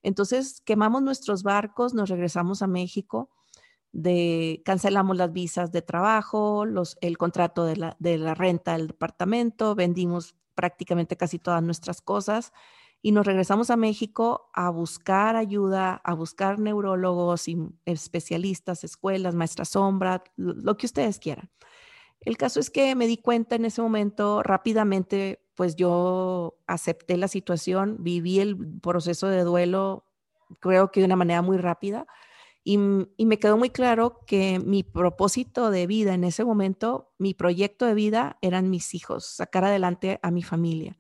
Entonces 0.04 0.62
quemamos 0.66 1.02
nuestros 1.02 1.44
barcos, 1.44 1.94
nos 1.94 2.10
regresamos 2.10 2.62
a 2.62 2.68
México, 2.68 3.30
cancelamos 4.64 5.18
las 5.18 5.32
visas 5.34 5.72
de 5.72 5.82
trabajo, 5.82 6.66
los, 6.66 6.98
el 7.02 7.18
contrato 7.18 7.66
de 7.66 7.76
la, 7.76 8.34
renta 8.36 8.74
del 8.74 8.88
departamento, 8.88 9.76
vendimos 9.76 10.36
prácticamente 10.56 11.18
casi 11.18 11.40
todas 11.40 11.64
nuestras 11.64 12.02
cosas 12.02 12.54
y 13.02 13.14
nos 13.14 13.26
regresamos 13.26 13.70
a 13.70 13.78
México 13.78 14.50
a 14.54 14.70
buscar 14.70 15.36
ayuda, 15.36 16.02
a 16.04 16.14
buscar 16.14 16.60
neurólogos 16.60 17.48
y 17.48 17.58
especialistas, 17.86 18.84
escuelas, 18.84 19.36
maestra 19.36 19.66
sombra, 19.66 20.24
lo 20.36 20.76
que 20.78 20.86
ustedes 20.86 21.18
quieran. 21.18 21.50
El 22.22 22.38
caso 22.38 22.60
es 22.60 22.70
que 22.70 22.96
me 22.96 23.08
di 23.08 23.18
cuenta 23.18 23.56
en 23.56 23.66
ese 23.66 23.82
momento 23.82 24.44
rápidamente, 24.44 25.42
pues 25.56 25.76
yo 25.76 26.58
acepté 26.68 27.18
la 27.18 27.28
situación, 27.28 27.98
viví 28.00 28.40
el 28.40 28.58
proceso 28.82 29.28
de 29.28 29.44
duelo, 29.44 30.06
creo 30.60 30.92
que 30.92 31.00
de 31.00 31.06
una 31.06 31.16
manera 31.16 31.42
muy 31.42 31.58
rápida, 31.58 32.08
y, 32.64 32.78
me 32.78 33.40
quedó 33.40 33.58
muy 33.58 33.70
claro 33.70 34.20
que 34.28 34.60
mi 34.60 34.84
propósito 34.84 35.72
de 35.72 35.88
vida 35.88 36.14
en 36.14 36.24
ese 36.24 36.44
momento, 36.44 37.14
mi 37.18 37.34
proyecto 37.34 37.86
de 37.86 37.94
vida 37.94 38.38
eran 38.42 38.70
mis 38.70 38.94
hijos, 38.94 39.26
sacar 39.26 39.64
adelante 39.66 40.20
a 40.22 40.30
mi 40.30 40.44
familia. 40.44 40.98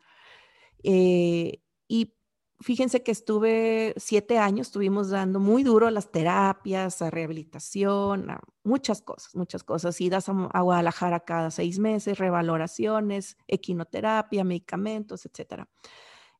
Eh, 0.83 1.61
y 1.87 2.15
fíjense 2.61 3.03
que 3.03 3.11
estuve 3.11 3.93
siete 3.97 4.37
años, 4.37 4.67
estuvimos 4.67 5.09
dando 5.09 5.39
muy 5.39 5.63
duro 5.63 5.87
a 5.87 5.91
las 5.91 6.11
terapias, 6.11 7.01
a 7.01 7.09
rehabilitación, 7.09 8.29
a 8.29 8.41
muchas 8.63 9.01
cosas, 9.01 9.35
muchas 9.35 9.63
cosas. 9.63 9.99
Idas 10.01 10.29
a, 10.29 10.61
Guadalajara 10.61 11.21
cada 11.21 11.51
seis 11.51 11.79
meses, 11.79 12.19
revaloraciones, 12.19 13.37
equinoterapia, 13.47 14.43
medicamentos, 14.43 15.25
etcétera. 15.25 15.69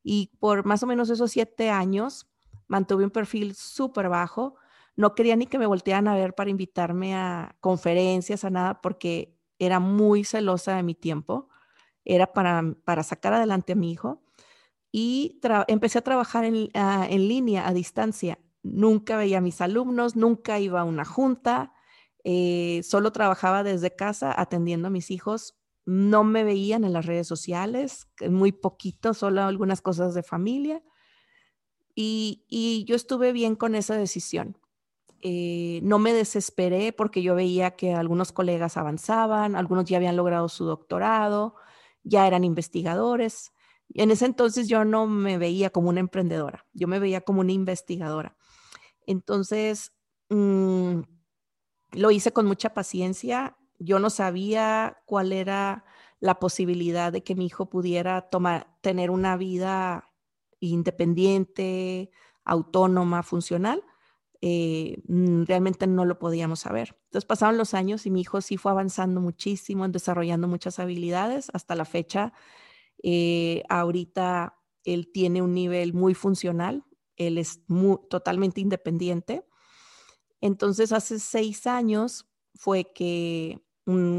Y 0.02 0.30
por 0.38 0.64
más 0.64 0.82
o 0.82 0.86
menos 0.86 1.10
esos 1.10 1.30
siete 1.30 1.70
años 1.70 2.28
mantuve 2.68 3.04
un 3.04 3.10
perfil 3.10 3.54
súper 3.54 4.08
bajo. 4.08 4.56
No 4.96 5.14
quería 5.14 5.36
ni 5.36 5.46
que 5.46 5.58
me 5.58 5.66
voltearan 5.66 6.08
a 6.08 6.14
ver 6.14 6.34
para 6.34 6.50
invitarme 6.50 7.14
a 7.14 7.56
conferencias, 7.60 8.44
a 8.44 8.50
nada, 8.50 8.80
porque 8.82 9.36
era 9.58 9.80
muy 9.80 10.24
celosa 10.24 10.76
de 10.76 10.82
mi 10.82 10.94
tiempo. 10.94 11.48
Era 12.04 12.32
para, 12.32 12.62
para 12.84 13.02
sacar 13.02 13.32
adelante 13.32 13.72
a 13.72 13.76
mi 13.76 13.90
hijo 13.92 14.22
y 14.92 15.40
empecé 15.68 15.98
a 15.98 16.02
trabajar 16.02 16.44
ah, 16.74 17.06
en, 17.08 17.28
línea, 17.28 17.68
a 17.68 17.72
distancia. 17.72 18.38
Nunca 18.62 19.16
veía 19.16 19.38
a 19.38 19.42
mis 19.42 19.60
alumnos, 19.60 20.16
nunca 20.16 20.58
iba 20.58 20.80
a 20.80 20.84
una 20.84 21.04
junta, 21.04 21.72
eh, 22.24 22.80
solo 22.82 23.12
trabajaba 23.12 23.62
desde 23.62 23.94
casa 23.94 24.34
atendiendo 24.38 24.88
a 24.88 24.90
mis 24.90 25.10
hijos. 25.10 25.56
No 25.86 26.24
me 26.24 26.44
veían 26.44 26.84
en 26.84 26.92
las 26.92 27.06
redes 27.06 27.26
sociales, 27.26 28.08
muy 28.28 28.52
poquito, 28.52 29.14
solo 29.14 29.42
algunas 29.42 29.80
cosas 29.80 30.14
de 30.14 30.22
familia. 30.22 30.82
Y, 31.94 32.84
yo 32.86 32.96
estuve 32.96 33.32
bien 33.32 33.56
con 33.56 33.74
esa 33.74 33.94
decisión. 33.96 34.56
Eh, 35.22 35.80
no 35.82 35.98
me 35.98 36.14
desesperé 36.14 36.92
porque 36.92 37.22
yo 37.22 37.34
veía 37.34 37.72
que 37.72 37.92
algunos 37.94 38.32
colegas 38.32 38.78
avanzaban, 38.78 39.54
algunos 39.54 39.84
ya 39.84 39.98
habían 39.98 40.16
logrado 40.16 40.48
su 40.48 40.64
doctorado, 40.64 41.56
ya 42.02 42.26
eran 42.26 42.44
investigadores. 42.44 43.52
En 43.94 44.10
ese 44.10 44.26
entonces 44.26 44.68
yo 44.68 44.84
no 44.84 45.06
me 45.06 45.38
veía 45.38 45.70
como 45.70 45.88
una 45.88 46.00
emprendedora, 46.00 46.66
yo 46.72 46.88
me 46.88 46.98
veía 46.98 47.20
como 47.22 47.40
una 47.40 47.52
investigadora. 47.52 48.36
Entonces, 49.06 49.92
mm, 50.28 51.00
lo 51.92 52.10
hice 52.10 52.32
con 52.32 52.46
mucha 52.46 52.74
paciencia. 52.74 53.56
Yo 53.78 53.98
no 53.98 54.10
sabía 54.10 54.98
cuál 55.06 55.32
era 55.32 55.84
la 56.20 56.38
posibilidad 56.38 57.12
de 57.12 57.22
que 57.22 57.34
mi 57.34 57.46
hijo 57.46 57.68
pudiera 57.68 58.22
tomar, 58.28 58.76
tener 58.82 59.10
una 59.10 59.36
vida 59.36 60.12
independiente, 60.60 62.10
autónoma, 62.44 63.22
funcional. 63.22 63.82
Eh, 64.42 65.02
mm, 65.08 65.44
realmente 65.44 65.86
no 65.86 66.04
lo 66.04 66.18
podíamos 66.18 66.60
saber. 66.60 66.98
Entonces 67.04 67.26
pasaron 67.26 67.58
los 67.58 67.74
años 67.74 68.06
y 68.06 68.10
mi 68.10 68.20
hijo 68.22 68.40
sí 68.40 68.56
fue 68.56 68.72
avanzando 68.72 69.20
muchísimo, 69.20 69.88
desarrollando 69.88 70.48
muchas 70.48 70.78
habilidades. 70.78 71.50
Hasta 71.52 71.74
la 71.74 71.84
fecha 71.84 72.32
eh, 73.02 73.62
ahorita 73.68 74.56
él 74.84 75.10
tiene 75.12 75.42
un 75.42 75.54
nivel 75.54 75.92
muy 75.92 76.14
funcional, 76.14 76.84
él 77.16 77.38
es 77.38 77.60
totalmente 78.08 78.60
independiente. 78.60 79.44
Entonces, 80.40 80.92
hace 80.92 81.18
seis 81.18 81.66
años 81.66 82.26
fue 82.54 82.92
que 82.92 83.60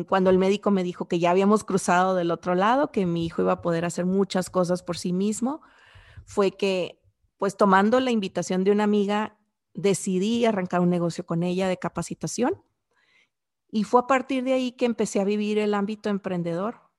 cuando 0.08 0.30
el 0.30 0.38
médico 0.38 0.72
me 0.72 0.84
dijo 0.84 1.08
que 1.08 1.20
ya 1.20 1.32
habíamos 1.32 1.64
cruzado 1.64 2.16
del 2.16 2.32
otro 2.32 2.56
lado, 2.56 2.92
que 2.92 3.06
mi 3.06 3.26
hijo 3.26 3.42
iba 3.42 3.54
a 3.54 3.62
poder 3.62 3.86
hacer 3.86 4.06
muchas 4.06 4.50
cosas 4.50 4.84
por 4.84 4.98
sí 4.98 5.14
mismo, 5.14 5.62
fue 6.26 6.52
que, 6.52 7.02
pues 7.38 7.56
tomando 7.56 8.00
la 8.00 8.12
invitación 8.12 8.64
de 8.64 8.72
una 8.72 8.84
amiga, 8.84 9.38
decidí 9.74 10.46
arrancar 10.46 10.82
un 10.82 10.90
negocio 10.90 11.26
con 11.26 11.44
ella 11.44 11.68
de 11.70 11.78
capacitación. 11.78 12.62
Y 13.72 13.84
fue 13.84 14.02
a 14.02 14.08
partir 14.08 14.44
de 14.44 14.54
ahí 14.54 14.74
que 14.74 14.86
empecé 14.86 15.22
a 15.22 15.26
vivir 15.26 15.58
el 15.58 15.74
ámbito 15.74 16.10
emprendedor. 16.10 16.91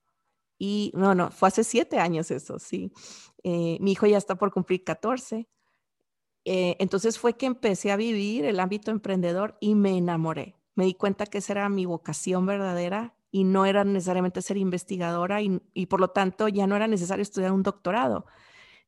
Y 0.64 0.92
no, 0.94 1.12
no, 1.12 1.33
fue 1.33 1.48
hace 1.48 1.64
siete 1.64 1.98
años 1.98 2.31
eso, 2.31 2.61
sí. 2.61 2.92
Eh, 3.42 3.79
mi 3.81 3.92
hijo 3.92 4.07
ya 4.07 4.16
está 4.16 4.37
por 4.37 4.53
cumplir 4.53 4.85
14. 4.85 5.48
Eh, 6.44 6.77
entonces 6.79 7.18
fue 7.18 7.37
que 7.37 7.46
empecé 7.46 7.90
a 7.90 7.96
vivir 7.96 8.44
el 8.44 8.61
ámbito 8.61 8.92
emprendedor 8.92 9.57
y 9.59 9.75
me 9.75 9.98
enamoré. 9.98 10.55
Me 10.77 10.85
di 10.85 10.94
cuenta 10.94 11.27
que 11.27 11.38
esa 11.38 11.55
era 11.55 11.68
mi 11.68 11.85
vocación 11.85 12.46
verdadera 12.46 13.16
y 13.33 13.42
no 13.42 13.66
era 13.66 13.83
necesariamente 13.83 14.40
ser 14.40 14.57
investigadora 14.57 15.42
y, 15.42 15.61
y 15.75 15.87
por 15.87 15.98
lo 15.98 16.11
tanto 16.11 16.46
ya 16.46 16.68
no 16.68 16.77
era 16.77 16.87
necesario 16.87 17.22
estudiar 17.22 17.51
un 17.51 17.64
doctorado. 17.64 18.27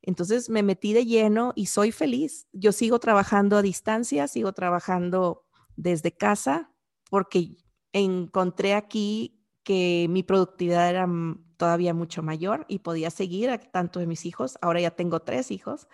Entonces 0.00 0.48
me 0.50 0.62
metí 0.62 0.92
de 0.92 1.06
lleno 1.06 1.54
y 1.56 1.66
soy 1.66 1.90
feliz. 1.90 2.46
Yo 2.52 2.70
sigo 2.70 3.00
trabajando 3.00 3.56
a 3.56 3.62
distancia, 3.62 4.28
sigo 4.28 4.52
trabajando 4.52 5.44
desde 5.74 6.12
casa 6.12 6.72
porque 7.10 7.56
encontré 7.92 8.74
aquí 8.74 9.43
que 9.64 10.06
mi 10.10 10.22
productividad 10.22 10.88
era 10.88 11.08
todavía 11.56 11.94
mucho 11.94 12.22
mayor 12.22 12.66
y 12.68 12.80
podía 12.80 13.10
seguir 13.10 13.50
a 13.50 13.58
tanto 13.58 13.98
de 13.98 14.06
mis 14.06 14.26
hijos. 14.26 14.58
Ahora 14.60 14.80
ya 14.80 14.90
tengo 14.90 15.20
tres 15.20 15.50
hijos. 15.50 15.88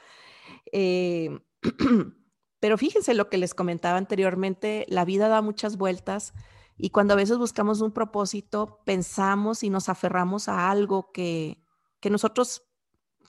Eh, 0.72 1.38
pero 2.61 2.76
fíjense 2.76 3.14
lo 3.14 3.30
que 3.30 3.38
les 3.38 3.54
comentaba 3.54 3.96
anteriormente, 3.96 4.85
la 4.88 5.04
vida 5.04 5.28
da 5.28 5.40
muchas 5.40 5.76
vueltas 5.76 6.35
y 6.76 6.90
cuando 6.90 7.14
a 7.14 7.16
veces 7.16 7.38
buscamos 7.38 7.80
un 7.80 7.92
propósito, 7.92 8.80
pensamos 8.85 9.62
y 9.62 9.70
nos 9.70 9.88
aferramos 9.88 10.48
a 10.48 10.70
algo 10.70 11.12
que, 11.12 11.62
que 12.00 12.11
nosotros, 12.11 12.64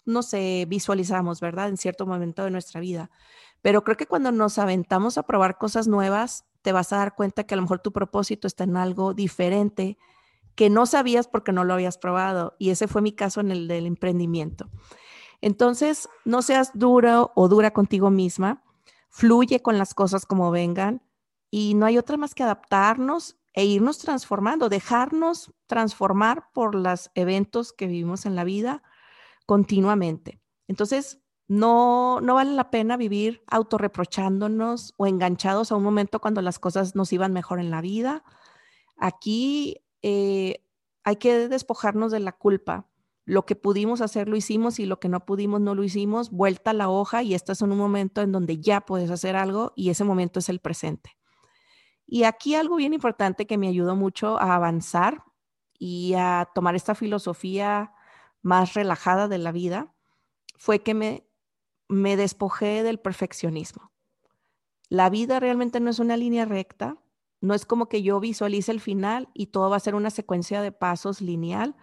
no 0.05 0.23
sé, 0.23 0.65
visualizamos, 0.67 1.41
¿verdad? 1.41 1.67
En 1.67 1.77
cierto 1.77 2.05
momento 2.05 2.43
de 2.43 2.51
nuestra 2.51 2.79
vida. 2.79 3.11
Pero 3.61 3.83
creo 3.83 3.97
que 3.97 4.07
cuando 4.07 4.31
nos 4.31 4.57
aventamos 4.57 5.17
a 5.17 5.23
probar 5.23 5.57
cosas 5.57 5.87
nuevas, 5.87 6.45
te 6.61 6.71
vas 6.71 6.93
a 6.93 6.97
dar 6.97 7.15
cuenta 7.15 7.43
que 7.43 7.53
a 7.53 7.57
lo 7.57 7.63
mejor 7.63 7.79
tu 7.79 7.91
propósito 7.91 8.47
está 8.47 8.63
en 8.63 8.77
algo 8.77 9.13
diferente 9.13 9.97
que 10.55 10.69
no 10.69 10.85
sabías 10.85 11.27
porque 11.27 11.51
no 11.51 11.63
lo 11.63 11.73
habías 11.73 11.97
probado. 11.97 12.55
Y 12.59 12.69
ese 12.69 12.87
fue 12.87 13.01
mi 13.01 13.13
caso 13.13 13.41
en 13.41 13.51
el 13.51 13.67
del 13.67 13.85
emprendimiento. 13.85 14.69
Entonces, 15.41 16.07
no 16.23 16.41
seas 16.41 16.71
duro 16.73 17.31
o 17.35 17.47
dura 17.47 17.71
contigo 17.71 18.11
misma, 18.11 18.63
fluye 19.09 19.61
con 19.61 19.77
las 19.77 19.93
cosas 19.93 20.25
como 20.25 20.51
vengan, 20.51 21.01
Y 21.53 21.73
no 21.73 21.85
hay 21.85 21.97
otra 21.97 22.15
más 22.15 22.33
que 22.33 22.43
adaptarnos 22.43 23.37
e 23.53 23.65
irnos 23.65 23.97
transformando, 23.97 24.69
dejarnos 24.69 25.53
transformar 25.67 26.49
por 26.53 26.75
los 26.75 27.11
eventos 27.13 27.73
que 27.73 27.87
vivimos 27.87 28.25
en 28.25 28.37
la 28.37 28.45
vida 28.45 28.83
continuamente. 29.45 30.39
Entonces, 30.69 31.19
no, 31.49 32.21
no 32.21 32.35
vale 32.35 32.51
la 32.51 32.71
pena 32.71 32.95
vivir 32.95 33.43
autorreprochándonos 33.47 34.93
o 34.95 35.07
enganchados 35.07 35.73
a 35.73 35.75
un 35.75 35.83
momento 35.83 36.21
cuando 36.21 36.41
las 36.41 36.59
cosas 36.59 36.95
nos 36.95 37.11
iban 37.11 37.33
mejor 37.33 37.59
en 37.59 37.71
la 37.71 37.81
vida. 37.81 38.23
Aquí 38.95 39.83
eh, 40.01 40.63
hay 41.03 41.15
que 41.17 41.47
despojarnos 41.47 42.11
de 42.11 42.19
la 42.19 42.31
culpa. 42.31 42.87
Lo 43.25 43.45
que 43.45 43.55
pudimos 43.55 44.01
hacer 44.01 44.27
lo 44.27 44.35
hicimos 44.35 44.79
y 44.79 44.85
lo 44.85 44.99
que 44.99 45.09
no 45.09 45.25
pudimos 45.25 45.61
no 45.61 45.75
lo 45.75 45.83
hicimos. 45.83 46.31
Vuelta 46.31 46.73
la 46.73 46.89
hoja 46.89 47.23
y 47.23 47.33
estás 47.33 47.61
en 47.61 47.71
un 47.71 47.77
momento 47.77 48.21
en 48.21 48.31
donde 48.31 48.59
ya 48.59 48.81
puedes 48.81 49.11
hacer 49.11 49.35
algo 49.35 49.73
y 49.75 49.89
ese 49.89 50.03
momento 50.03 50.39
es 50.39 50.49
el 50.49 50.59
presente. 50.59 51.17
Y 52.05 52.23
aquí 52.23 52.55
algo 52.55 52.75
bien 52.75 52.93
importante 52.93 53.47
que 53.47 53.57
me 53.57 53.67
ayudó 53.67 53.95
mucho 53.95 54.39
a 54.39 54.55
avanzar 54.55 55.23
y 55.77 56.13
a 56.15 56.49
tomar 56.53 56.75
esta 56.75 56.95
filosofía 56.95 57.93
más 58.41 58.73
relajada 58.73 59.27
de 59.27 59.37
la 59.37 59.51
vida 59.51 59.93
fue 60.57 60.79
que 60.79 60.93
me 60.93 61.31
me 61.91 62.15
despojé 62.15 62.83
del 62.83 62.99
perfeccionismo. 62.99 63.91
La 64.87 65.09
vida 65.09 65.41
realmente 65.41 65.81
no 65.81 65.89
es 65.89 65.99
una 65.99 66.15
línea 66.15 66.45
recta, 66.45 67.00
no 67.41 67.53
es 67.55 67.65
como 67.65 67.89
que 67.89 68.03
yo 68.03 68.19
visualice 68.19 68.71
el 68.71 68.79
final 68.79 69.29
y 69.33 69.47
todo 69.47 69.69
va 69.69 69.77
a 69.77 69.81
ser 69.81 69.95
una 69.95 70.11
secuencia 70.11 70.61
de 70.61 70.71
pasos 70.71 71.21
lineal. 71.21 71.75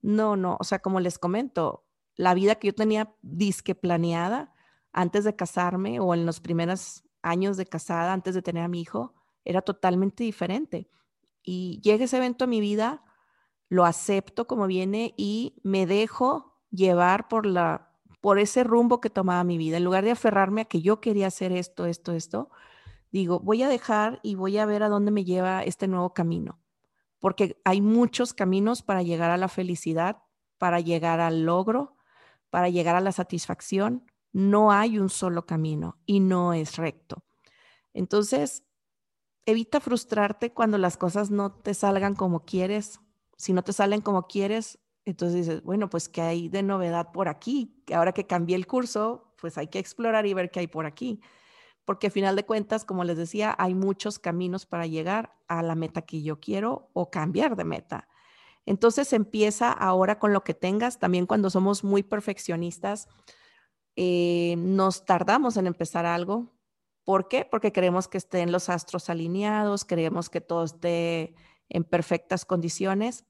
No, 0.00 0.36
no, 0.36 0.56
o 0.58 0.64
sea, 0.64 0.80
como 0.80 1.00
les 1.00 1.18
comento, 1.18 1.84
la 2.16 2.34
vida 2.34 2.56
que 2.56 2.68
yo 2.68 2.74
tenía 2.74 3.14
disque 3.22 3.74
planeada 3.74 4.54
antes 4.92 5.24
de 5.24 5.36
casarme 5.36 6.00
o 6.00 6.14
en 6.14 6.26
los 6.26 6.40
primeros 6.40 7.04
años 7.22 7.56
de 7.56 7.66
casada, 7.66 8.12
antes 8.12 8.34
de 8.34 8.42
tener 8.42 8.64
a 8.64 8.68
mi 8.68 8.80
hijo, 8.80 9.14
era 9.44 9.62
totalmente 9.62 10.24
diferente. 10.24 10.88
Y 11.42 11.80
llega 11.82 12.04
ese 12.04 12.16
evento 12.16 12.44
a 12.44 12.48
mi 12.48 12.60
vida, 12.60 13.04
lo 13.68 13.84
acepto 13.84 14.46
como 14.46 14.66
viene 14.66 15.14
y 15.16 15.60
me 15.62 15.86
dejo 15.86 16.58
llevar 16.70 17.28
por 17.28 17.46
la 17.46 17.90
por 18.20 18.38
ese 18.38 18.62
rumbo 18.62 19.00
que 19.00 19.10
tomaba 19.10 19.42
mi 19.42 19.58
vida. 19.58 19.78
En 19.78 19.84
lugar 19.84 20.04
de 20.04 20.12
aferrarme 20.12 20.60
a 20.62 20.64
que 20.64 20.80
yo 20.80 21.00
quería 21.00 21.26
hacer 21.26 21.50
esto, 21.50 21.86
esto, 21.86 22.12
esto, 22.12 22.50
digo, 23.12 23.38
voy 23.38 23.62
a 23.62 23.68
dejar 23.68 24.18
y 24.22 24.34
voy 24.34 24.58
a 24.58 24.66
ver 24.66 24.82
a 24.82 24.88
dónde 24.88 25.10
me 25.10 25.24
lleva 25.24 25.62
este 25.62 25.86
nuevo 25.86 26.14
camino. 26.14 26.58
Porque 27.20 27.60
hay 27.64 27.80
muchos 27.80 28.34
caminos 28.34 28.82
para 28.82 29.02
llegar 29.02 29.30
a 29.30 29.36
la 29.36 29.48
felicidad, 29.48 30.22
para 30.58 30.80
llegar 30.80 31.20
al 31.20 31.44
logro, 31.44 31.96
para 32.50 32.68
llegar 32.68 32.96
a 32.96 33.00
la 33.00 33.12
satisfacción. 33.12 34.10
No 34.32 34.72
hay 34.72 34.98
un 34.98 35.10
solo 35.10 35.46
camino 35.46 35.98
y 36.06 36.20
no 36.20 36.54
es 36.54 36.76
recto. 36.76 37.22
Entonces, 37.92 38.64
evita 39.46 39.78
frustrarte 39.80 40.52
cuando 40.52 40.78
las 40.78 40.96
cosas 40.96 41.30
no 41.30 41.52
te 41.52 41.74
salgan 41.74 42.14
como 42.14 42.44
quieres. 42.44 43.00
Si 43.36 43.52
no 43.52 43.62
te 43.62 43.72
salen 43.72 44.00
como 44.00 44.26
quieres, 44.26 44.78
entonces 45.04 45.46
dices, 45.46 45.62
bueno, 45.62 45.90
pues 45.90 46.08
¿qué 46.08 46.22
hay 46.22 46.48
de 46.48 46.62
novedad 46.62 47.12
por 47.12 47.28
aquí? 47.28 47.82
Que 47.86 47.94
ahora 47.94 48.12
que 48.12 48.26
cambié 48.26 48.56
el 48.56 48.66
curso, 48.66 49.34
pues 49.40 49.58
hay 49.58 49.66
que 49.66 49.78
explorar 49.78 50.26
y 50.26 50.34
ver 50.34 50.50
qué 50.50 50.60
hay 50.60 50.68
por 50.68 50.86
aquí. 50.86 51.20
Porque 51.84 52.08
al 52.08 52.12
final 52.12 52.36
de 52.36 52.44
cuentas, 52.44 52.84
como 52.84 53.04
les 53.04 53.16
decía, 53.16 53.54
hay 53.58 53.74
muchos 53.74 54.18
caminos 54.18 54.66
para 54.66 54.86
llegar 54.86 55.34
a 55.48 55.62
la 55.62 55.74
meta 55.74 56.02
que 56.02 56.22
yo 56.22 56.40
quiero 56.40 56.90
o 56.92 57.10
cambiar 57.10 57.56
de 57.56 57.64
meta. 57.64 58.08
Entonces 58.66 59.12
empieza 59.12 59.72
ahora 59.72 60.18
con 60.18 60.32
lo 60.32 60.44
que 60.44 60.54
tengas. 60.54 60.98
También 60.98 61.26
cuando 61.26 61.50
somos 61.50 61.82
muy 61.82 62.02
perfeccionistas, 62.02 63.08
eh, 63.96 64.54
nos 64.58 65.04
tardamos 65.04 65.56
en 65.56 65.66
empezar 65.66 66.06
algo. 66.06 66.52
¿Por 67.04 67.26
qué? 67.26 67.44
Porque 67.44 67.72
queremos 67.72 68.06
que 68.06 68.18
estén 68.18 68.52
los 68.52 68.68
astros 68.68 69.10
alineados, 69.10 69.84
queremos 69.84 70.30
que 70.30 70.40
todo 70.40 70.64
esté 70.64 71.34
en 71.68 71.82
perfectas 71.82 72.44
condiciones 72.44 73.24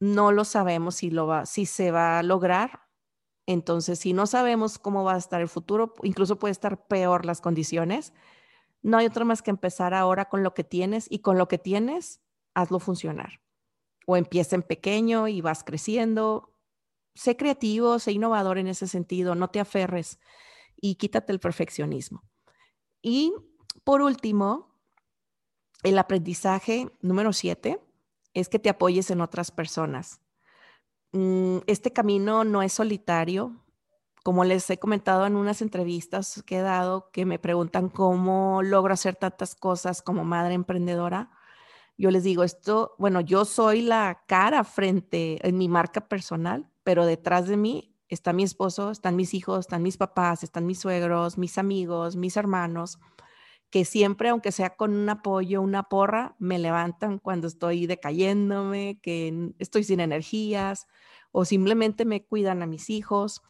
no 0.00 0.32
lo 0.32 0.44
sabemos 0.44 0.96
si, 0.96 1.66
se 1.66 1.90
va 1.90 2.18
a 2.18 2.22
lograr. 2.22 2.80
Entonces, 3.52 3.98
si 3.98 4.12
no 4.12 4.28
sabemos 4.28 4.78
cómo 4.78 5.02
va 5.02 5.14
a 5.14 5.18
estar 5.18 5.40
el 5.40 5.48
futuro, 5.48 5.96
incluso 6.04 6.38
puede 6.38 6.52
estar 6.52 6.86
peor 6.86 7.26
las 7.26 7.40
condiciones, 7.40 8.12
no 8.80 8.96
hay 8.96 9.06
otra 9.06 9.24
más 9.24 9.42
que 9.42 9.50
empezar 9.50 9.92
ahora 9.92 10.28
con 10.28 10.44
lo 10.44 10.54
que 10.54 10.62
tienes 10.62 11.08
y 11.10 11.18
con 11.18 11.36
lo 11.36 11.48
que 11.48 11.58
tienes, 11.58 12.20
hazlo 12.54 12.78
funcionar. 12.78 13.40
O 14.06 14.16
empieza 14.16 14.54
en 14.54 14.62
pequeño 14.62 15.26
y 15.26 15.40
vas 15.40 15.64
creciendo. 15.64 16.54
Sé 17.16 17.36
creativo, 17.36 17.98
sé 17.98 18.12
innovador 18.12 18.56
en 18.56 18.68
ese 18.68 18.86
sentido, 18.86 19.34
no 19.34 19.50
te 19.50 19.58
aferres 19.58 20.20
y 20.76 20.94
quítate 20.94 21.32
el 21.32 21.40
perfeccionismo. 21.40 22.22
Y 23.02 23.34
por 23.82 24.00
último, 24.00 24.76
el 25.82 25.98
aprendizaje 25.98 26.88
número 27.00 27.32
siete 27.32 27.80
es 28.32 28.48
que 28.48 28.60
te 28.60 28.68
apoyes 28.68 29.10
en 29.10 29.20
otras 29.20 29.50
personas. 29.50 30.20
Mm, 31.12 31.58
este 31.66 31.92
camino 31.92 32.44
no 32.44 32.62
es 32.62 32.72
solitario. 32.72 33.56
Como 34.22 34.44
les 34.44 34.68
he 34.70 34.78
comentado 34.78 35.26
en 35.26 35.36
unas 35.36 35.62
entrevistas 35.62 36.42
que 36.44 36.58
he 36.58 36.62
dado, 36.62 37.10
que 37.10 37.24
me 37.24 37.38
preguntan 37.38 37.88
cómo 37.88 38.62
logro 38.62 38.92
hacer 38.94 39.16
tantas 39.16 39.54
cosas 39.54 40.02
como 40.02 40.24
madre 40.24 40.54
emprendedora, 40.54 41.30
yo 41.96 42.10
les 42.10 42.24
digo 42.24 42.44
esto, 42.44 42.94
bueno, 42.98 43.20
yo 43.20 43.44
soy 43.44 43.82
la 43.82 44.22
cara 44.26 44.64
frente 44.64 45.46
en 45.46 45.58
mi 45.58 45.68
marca 45.68 46.08
personal, 46.08 46.70
pero 46.82 47.06
detrás 47.06 47.46
de 47.46 47.56
mí 47.56 47.96
está 48.08 48.32
mi 48.32 48.42
esposo, 48.42 48.90
están 48.90 49.16
mis 49.16 49.34
hijos, 49.34 49.60
están 49.60 49.82
mis 49.82 49.96
papás, 49.96 50.42
están 50.42 50.66
mis 50.66 50.80
suegros, 50.80 51.38
mis 51.38 51.58
amigos, 51.58 52.16
mis 52.16 52.36
hermanos 52.36 52.98
que 53.70 53.84
siempre, 53.84 54.28
aunque 54.28 54.52
sea 54.52 54.70
con 54.70 54.94
un 54.94 55.08
apoyo, 55.08 55.62
una 55.62 55.84
porra, 55.84 56.34
me 56.38 56.58
levantan 56.58 57.18
cuando 57.18 57.46
estoy 57.46 57.86
decayéndome, 57.86 58.98
que 59.00 59.52
estoy 59.58 59.84
sin 59.84 60.00
energías, 60.00 60.88
o 61.30 61.44
simplemente 61.44 62.04
me 62.04 62.24
cuidan 62.24 62.62
a 62.62 62.66
mis 62.66 62.90
hijos, 62.90 63.42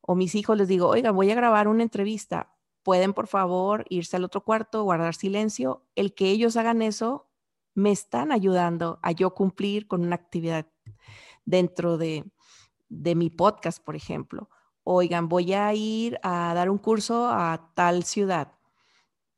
o 0.00 0.14
mis 0.14 0.34
hijos 0.34 0.56
les 0.56 0.68
digo, 0.68 0.88
oiga, 0.88 1.10
voy 1.10 1.30
a 1.30 1.34
grabar 1.34 1.68
una 1.68 1.82
entrevista, 1.82 2.56
pueden 2.82 3.12
por 3.12 3.26
favor 3.26 3.84
irse 3.90 4.16
al 4.16 4.24
otro 4.24 4.42
cuarto, 4.42 4.82
guardar 4.84 5.14
silencio. 5.14 5.84
El 5.94 6.14
que 6.14 6.30
ellos 6.30 6.56
hagan 6.56 6.80
eso, 6.80 7.28
me 7.74 7.92
están 7.92 8.32
ayudando 8.32 8.98
a 9.02 9.12
yo 9.12 9.34
cumplir 9.34 9.86
con 9.86 10.02
una 10.02 10.16
actividad 10.16 10.66
dentro 11.44 11.98
de, 11.98 12.24
de 12.88 13.14
mi 13.14 13.28
podcast, 13.28 13.84
por 13.84 13.96
ejemplo. 13.96 14.48
Oigan, 14.82 15.28
voy 15.28 15.52
a 15.52 15.74
ir 15.74 16.18
a 16.22 16.54
dar 16.54 16.70
un 16.70 16.78
curso 16.78 17.28
a 17.28 17.70
tal 17.74 18.04
ciudad 18.04 18.57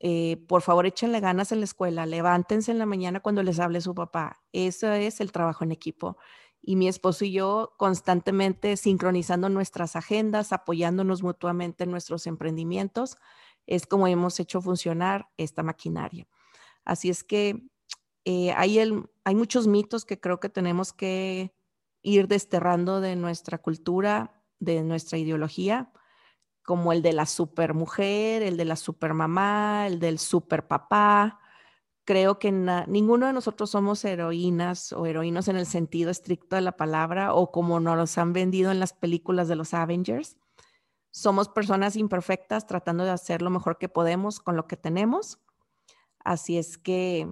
eh, 0.02 0.38
por 0.48 0.62
favor 0.62 0.86
échenle 0.86 1.20
ganas 1.20 1.52
en 1.52 1.58
la 1.60 1.64
escuela, 1.64 2.06
levántense 2.06 2.72
en 2.72 2.78
la 2.78 2.86
mañana 2.86 3.20
cuando 3.20 3.42
les 3.42 3.60
hable 3.60 3.82
su 3.82 3.94
papá. 3.94 4.42
Eso 4.52 4.90
es 4.92 5.20
el 5.20 5.30
trabajo 5.30 5.62
en 5.62 5.72
equipo. 5.72 6.16
Y 6.62 6.76
mi 6.76 6.88
esposo 6.88 7.26
y 7.26 7.32
yo 7.32 7.74
constantemente 7.76 8.78
sincronizando 8.78 9.50
nuestras 9.50 9.96
agendas, 9.96 10.52
apoyándonos 10.52 11.22
mutuamente 11.22 11.84
en 11.84 11.90
nuestros 11.90 12.26
emprendimientos, 12.26 13.18
es 13.66 13.86
como 13.86 14.06
hemos 14.08 14.40
hecho 14.40 14.62
funcionar 14.62 15.28
esta 15.36 15.62
maquinaria. 15.62 16.26
Así 16.84 17.10
es 17.10 17.22
que 17.22 17.62
eh, 18.24 18.52
hay, 18.52 18.78
hay 19.24 19.34
muchos 19.34 19.66
mitos 19.66 20.06
que 20.06 20.18
creo 20.18 20.40
que 20.40 20.48
tenemos 20.48 20.94
que 20.94 21.54
ir 22.02 22.26
desterrando 22.26 23.02
de 23.02 23.16
nuestra 23.16 23.58
cultura, 23.58 24.42
de 24.60 24.82
nuestra 24.82 25.18
ideología 25.18 25.92
como 26.70 26.92
el 26.92 27.02
de 27.02 27.12
la 27.12 27.26
supermujer, 27.26 28.44
el 28.44 28.56
de 28.56 28.64
la 28.64 28.76
supermamá, 28.76 29.88
el 29.88 29.98
del 29.98 30.20
superpapá. 30.20 31.40
Creo 32.04 32.38
que 32.38 32.52
ninguno 32.52 33.26
de 33.26 33.32
nosotros 33.32 33.70
somos 33.70 34.04
heroínas 34.04 34.92
o 34.92 35.04
heroínos 35.04 35.48
en 35.48 35.56
el 35.56 35.66
sentido 35.66 36.12
estricto 36.12 36.54
de 36.54 36.62
la 36.62 36.76
palabra 36.76 37.34
o 37.34 37.50
como 37.50 37.80
nos 37.80 37.96
los 37.96 38.16
han 38.18 38.32
vendido 38.32 38.70
en 38.70 38.78
las 38.78 38.92
películas 38.92 39.48
de 39.48 39.56
los 39.56 39.74
Avengers. 39.74 40.36
Somos 41.10 41.48
personas 41.48 41.96
imperfectas 41.96 42.68
tratando 42.68 43.02
de 43.02 43.10
hacer 43.10 43.42
lo 43.42 43.50
mejor 43.50 43.76
que 43.76 43.88
podemos 43.88 44.38
con 44.38 44.54
lo 44.54 44.68
que 44.68 44.76
tenemos. 44.76 45.40
Así 46.20 46.56
es 46.56 46.78
que 46.78 47.28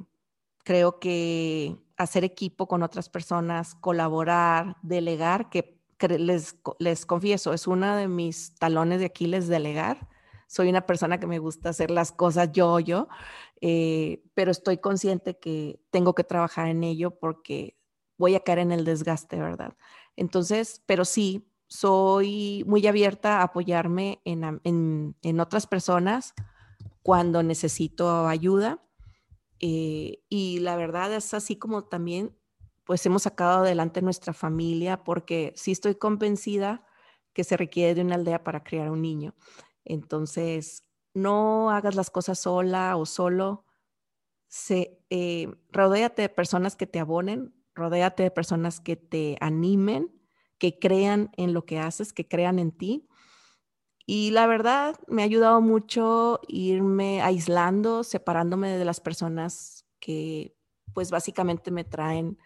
creo 0.64 0.98
que 0.98 1.78
hacer 1.96 2.24
equipo 2.24 2.66
con 2.66 2.82
otras 2.82 3.08
personas, 3.08 3.76
colaborar, 3.76 4.78
delegar, 4.82 5.48
que 5.48 5.77
les, 6.06 6.56
les 6.78 7.06
confieso, 7.06 7.52
es 7.52 7.66
uno 7.66 7.96
de 7.96 8.06
mis 8.08 8.54
talones 8.54 9.00
de 9.00 9.06
Aquiles 9.06 9.48
delegar. 9.48 10.08
Soy 10.46 10.68
una 10.68 10.86
persona 10.86 11.18
que 11.18 11.26
me 11.26 11.38
gusta 11.38 11.70
hacer 11.70 11.90
las 11.90 12.12
cosas 12.12 12.52
yo, 12.52 12.78
yo, 12.78 13.08
eh, 13.60 14.22
pero 14.34 14.50
estoy 14.50 14.78
consciente 14.78 15.38
que 15.38 15.80
tengo 15.90 16.14
que 16.14 16.24
trabajar 16.24 16.68
en 16.68 16.84
ello 16.84 17.18
porque 17.18 17.76
voy 18.16 18.34
a 18.34 18.40
caer 18.40 18.60
en 18.60 18.72
el 18.72 18.84
desgaste, 18.84 19.36
¿verdad? 19.36 19.76
Entonces, 20.16 20.82
pero 20.86 21.04
sí, 21.04 21.50
soy 21.66 22.64
muy 22.66 22.86
abierta 22.86 23.38
a 23.38 23.44
apoyarme 23.44 24.20
en, 24.24 24.60
en, 24.64 25.16
en 25.22 25.40
otras 25.40 25.66
personas 25.66 26.34
cuando 27.02 27.42
necesito 27.42 28.26
ayuda. 28.26 28.82
Eh, 29.60 30.22
y 30.28 30.60
la 30.60 30.76
verdad 30.76 31.12
es 31.14 31.34
así 31.34 31.56
como 31.56 31.84
también 31.84 32.37
pues 32.88 33.04
hemos 33.04 33.24
sacado 33.24 33.58
adelante 33.58 34.00
nuestra 34.00 34.32
familia 34.32 35.04
porque 35.04 35.52
sí 35.56 35.72
estoy 35.72 35.96
convencida 35.96 36.86
que 37.34 37.44
se 37.44 37.58
requiere 37.58 37.94
de 37.94 38.00
una 38.00 38.14
aldea 38.14 38.42
para 38.42 38.64
criar 38.64 38.90
un 38.90 39.02
niño. 39.02 39.34
Entonces, 39.84 40.84
no 41.12 41.70
hagas 41.70 41.96
las 41.96 42.08
cosas 42.08 42.38
sola 42.38 42.96
o 42.96 43.04
solo. 43.04 43.66
se, 44.48 45.04
eh, 45.10 45.48
rodéate 45.70 46.22
de 46.22 46.28
personas 46.30 46.76
que 46.76 46.86
te 46.86 46.98
abonen, 46.98 47.54
rodéate 47.74 48.22
de 48.22 48.30
personas 48.30 48.80
que 48.80 48.96
te 48.96 49.36
animen, 49.42 50.10
que 50.56 50.78
crean 50.78 51.30
en 51.36 51.52
lo 51.52 51.66
que 51.66 51.78
haces, 51.78 52.14
que 52.14 52.26
crean 52.26 52.58
en 52.58 52.72
ti. 52.72 53.06
Y 54.06 54.30
la 54.30 54.46
verdad, 54.46 54.96
me 55.08 55.20
ha 55.20 55.26
ayudado 55.26 55.60
mucho 55.60 56.40
irme 56.48 57.20
aislando, 57.20 58.02
separándome 58.02 58.78
de 58.78 58.84
las 58.86 59.00
personas 59.00 59.84
que 60.00 60.56
pues 60.94 61.10
básicamente 61.10 61.70
me 61.70 61.84
traen 61.84 62.38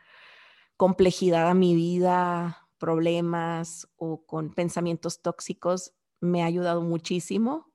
complejidad 0.83 1.49
a 1.49 1.55
mi 1.55 1.77
vida, 1.77 2.67
problemas 2.79 3.89
o 3.95 4.27
con 4.27 4.53
pensamientos 4.53 5.23
tóxicos. 5.23 5.95
Me 6.21 6.43
ha 6.43 6.47
ayudado 6.47 6.83
muchísimo 6.83 7.73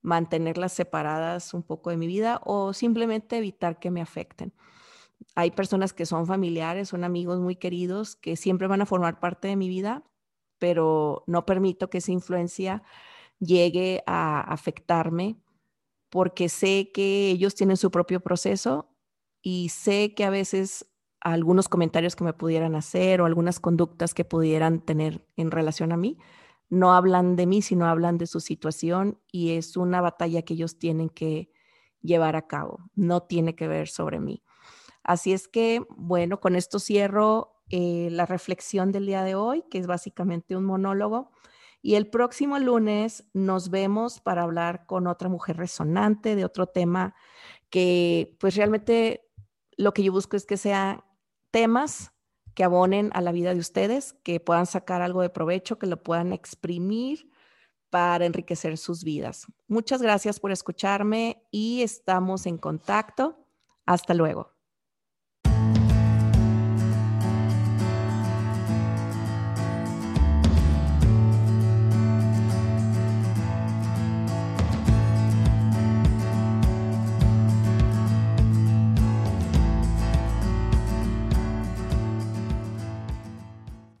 mantenerlas 0.00 0.72
separadas 0.72 1.52
un 1.52 1.62
poco 1.62 1.90
de 1.90 1.98
mi 1.98 2.06
vida 2.06 2.40
o 2.46 2.72
simplemente 2.72 3.36
evitar 3.36 3.78
que 3.78 3.90
me 3.90 4.00
afecten. 4.00 4.54
Hay 5.34 5.50
personas 5.50 5.92
que 5.92 6.06
son 6.06 6.26
familiares, 6.26 6.88
son 6.88 7.04
amigos 7.04 7.38
muy 7.38 7.56
queridos 7.56 8.16
que 8.16 8.36
siempre 8.36 8.66
van 8.66 8.80
a 8.80 8.86
formar 8.86 9.20
parte 9.20 9.48
de 9.48 9.56
mi 9.56 9.68
vida, 9.68 10.02
pero 10.58 11.24
no 11.26 11.44
permito 11.44 11.90
que 11.90 11.98
esa 11.98 12.12
influencia 12.12 12.82
llegue 13.40 14.02
a 14.06 14.40
afectarme 14.40 15.36
porque 16.08 16.48
sé 16.48 16.92
que 16.94 17.28
ellos 17.28 17.54
tienen 17.54 17.76
su 17.76 17.90
propio 17.90 18.20
proceso 18.20 18.88
y 19.42 19.68
sé 19.68 20.14
que 20.14 20.24
a 20.24 20.30
veces 20.30 20.88
algunos 21.22 21.68
comentarios 21.68 22.16
que 22.16 22.24
me 22.24 22.32
pudieran 22.32 22.74
hacer 22.74 23.20
o 23.20 23.26
algunas 23.26 23.60
conductas 23.60 24.14
que 24.14 24.24
pudieran 24.24 24.80
tener 24.80 25.24
en 25.36 25.50
relación 25.50 25.92
a 25.92 25.96
mí 25.96 26.18
no 26.72 26.94
hablan 26.94 27.36
de 27.36 27.44
mí, 27.44 27.60
sino 27.60 27.84
hablan 27.84 28.16
de 28.16 28.26
su 28.26 28.40
situación 28.40 29.20
y 29.30 29.56
es 29.58 29.76
una 29.76 30.00
batalla 30.00 30.40
que 30.40 30.54
ellos 30.54 30.78
tienen 30.78 31.10
que 31.10 31.50
llevar 32.00 32.34
a 32.34 32.46
cabo, 32.46 32.78
no 32.94 33.24
tiene 33.24 33.54
que 33.54 33.68
ver 33.68 33.88
sobre 33.88 34.20
mí. 34.20 34.42
Así 35.04 35.34
es 35.34 35.48
que, 35.48 35.84
bueno, 35.90 36.40
con 36.40 36.56
esto 36.56 36.78
cierro 36.78 37.62
eh, 37.68 38.08
la 38.10 38.24
reflexión 38.24 38.90
del 38.90 39.04
día 39.04 39.22
de 39.22 39.34
hoy, 39.34 39.64
que 39.70 39.76
es 39.76 39.86
básicamente 39.86 40.56
un 40.56 40.64
monólogo. 40.64 41.30
Y 41.82 41.96
el 41.96 42.08
próximo 42.08 42.58
lunes 42.58 43.28
nos 43.34 43.68
vemos 43.68 44.20
para 44.20 44.42
hablar 44.42 44.86
con 44.86 45.06
otra 45.06 45.28
mujer 45.28 45.58
resonante 45.58 46.36
de 46.36 46.46
otro 46.46 46.68
tema 46.68 47.14
que 47.68 48.34
pues 48.40 48.56
realmente 48.56 49.28
lo 49.76 49.92
que 49.92 50.04
yo 50.04 50.12
busco 50.12 50.38
es 50.38 50.46
que 50.46 50.56
sean 50.56 51.02
temas 51.52 52.12
que 52.54 52.64
abonen 52.64 53.10
a 53.14 53.20
la 53.20 53.30
vida 53.30 53.54
de 53.54 53.60
ustedes, 53.60 54.14
que 54.24 54.40
puedan 54.40 54.66
sacar 54.66 55.00
algo 55.02 55.22
de 55.22 55.30
provecho, 55.30 55.78
que 55.78 55.86
lo 55.86 56.02
puedan 56.02 56.32
exprimir 56.32 57.30
para 57.90 58.26
enriquecer 58.26 58.76
sus 58.78 59.04
vidas. 59.04 59.46
Muchas 59.68 60.02
gracias 60.02 60.40
por 60.40 60.50
escucharme 60.50 61.46
y 61.50 61.82
estamos 61.82 62.46
en 62.46 62.58
contacto. 62.58 63.46
Hasta 63.86 64.14
luego. 64.14 64.51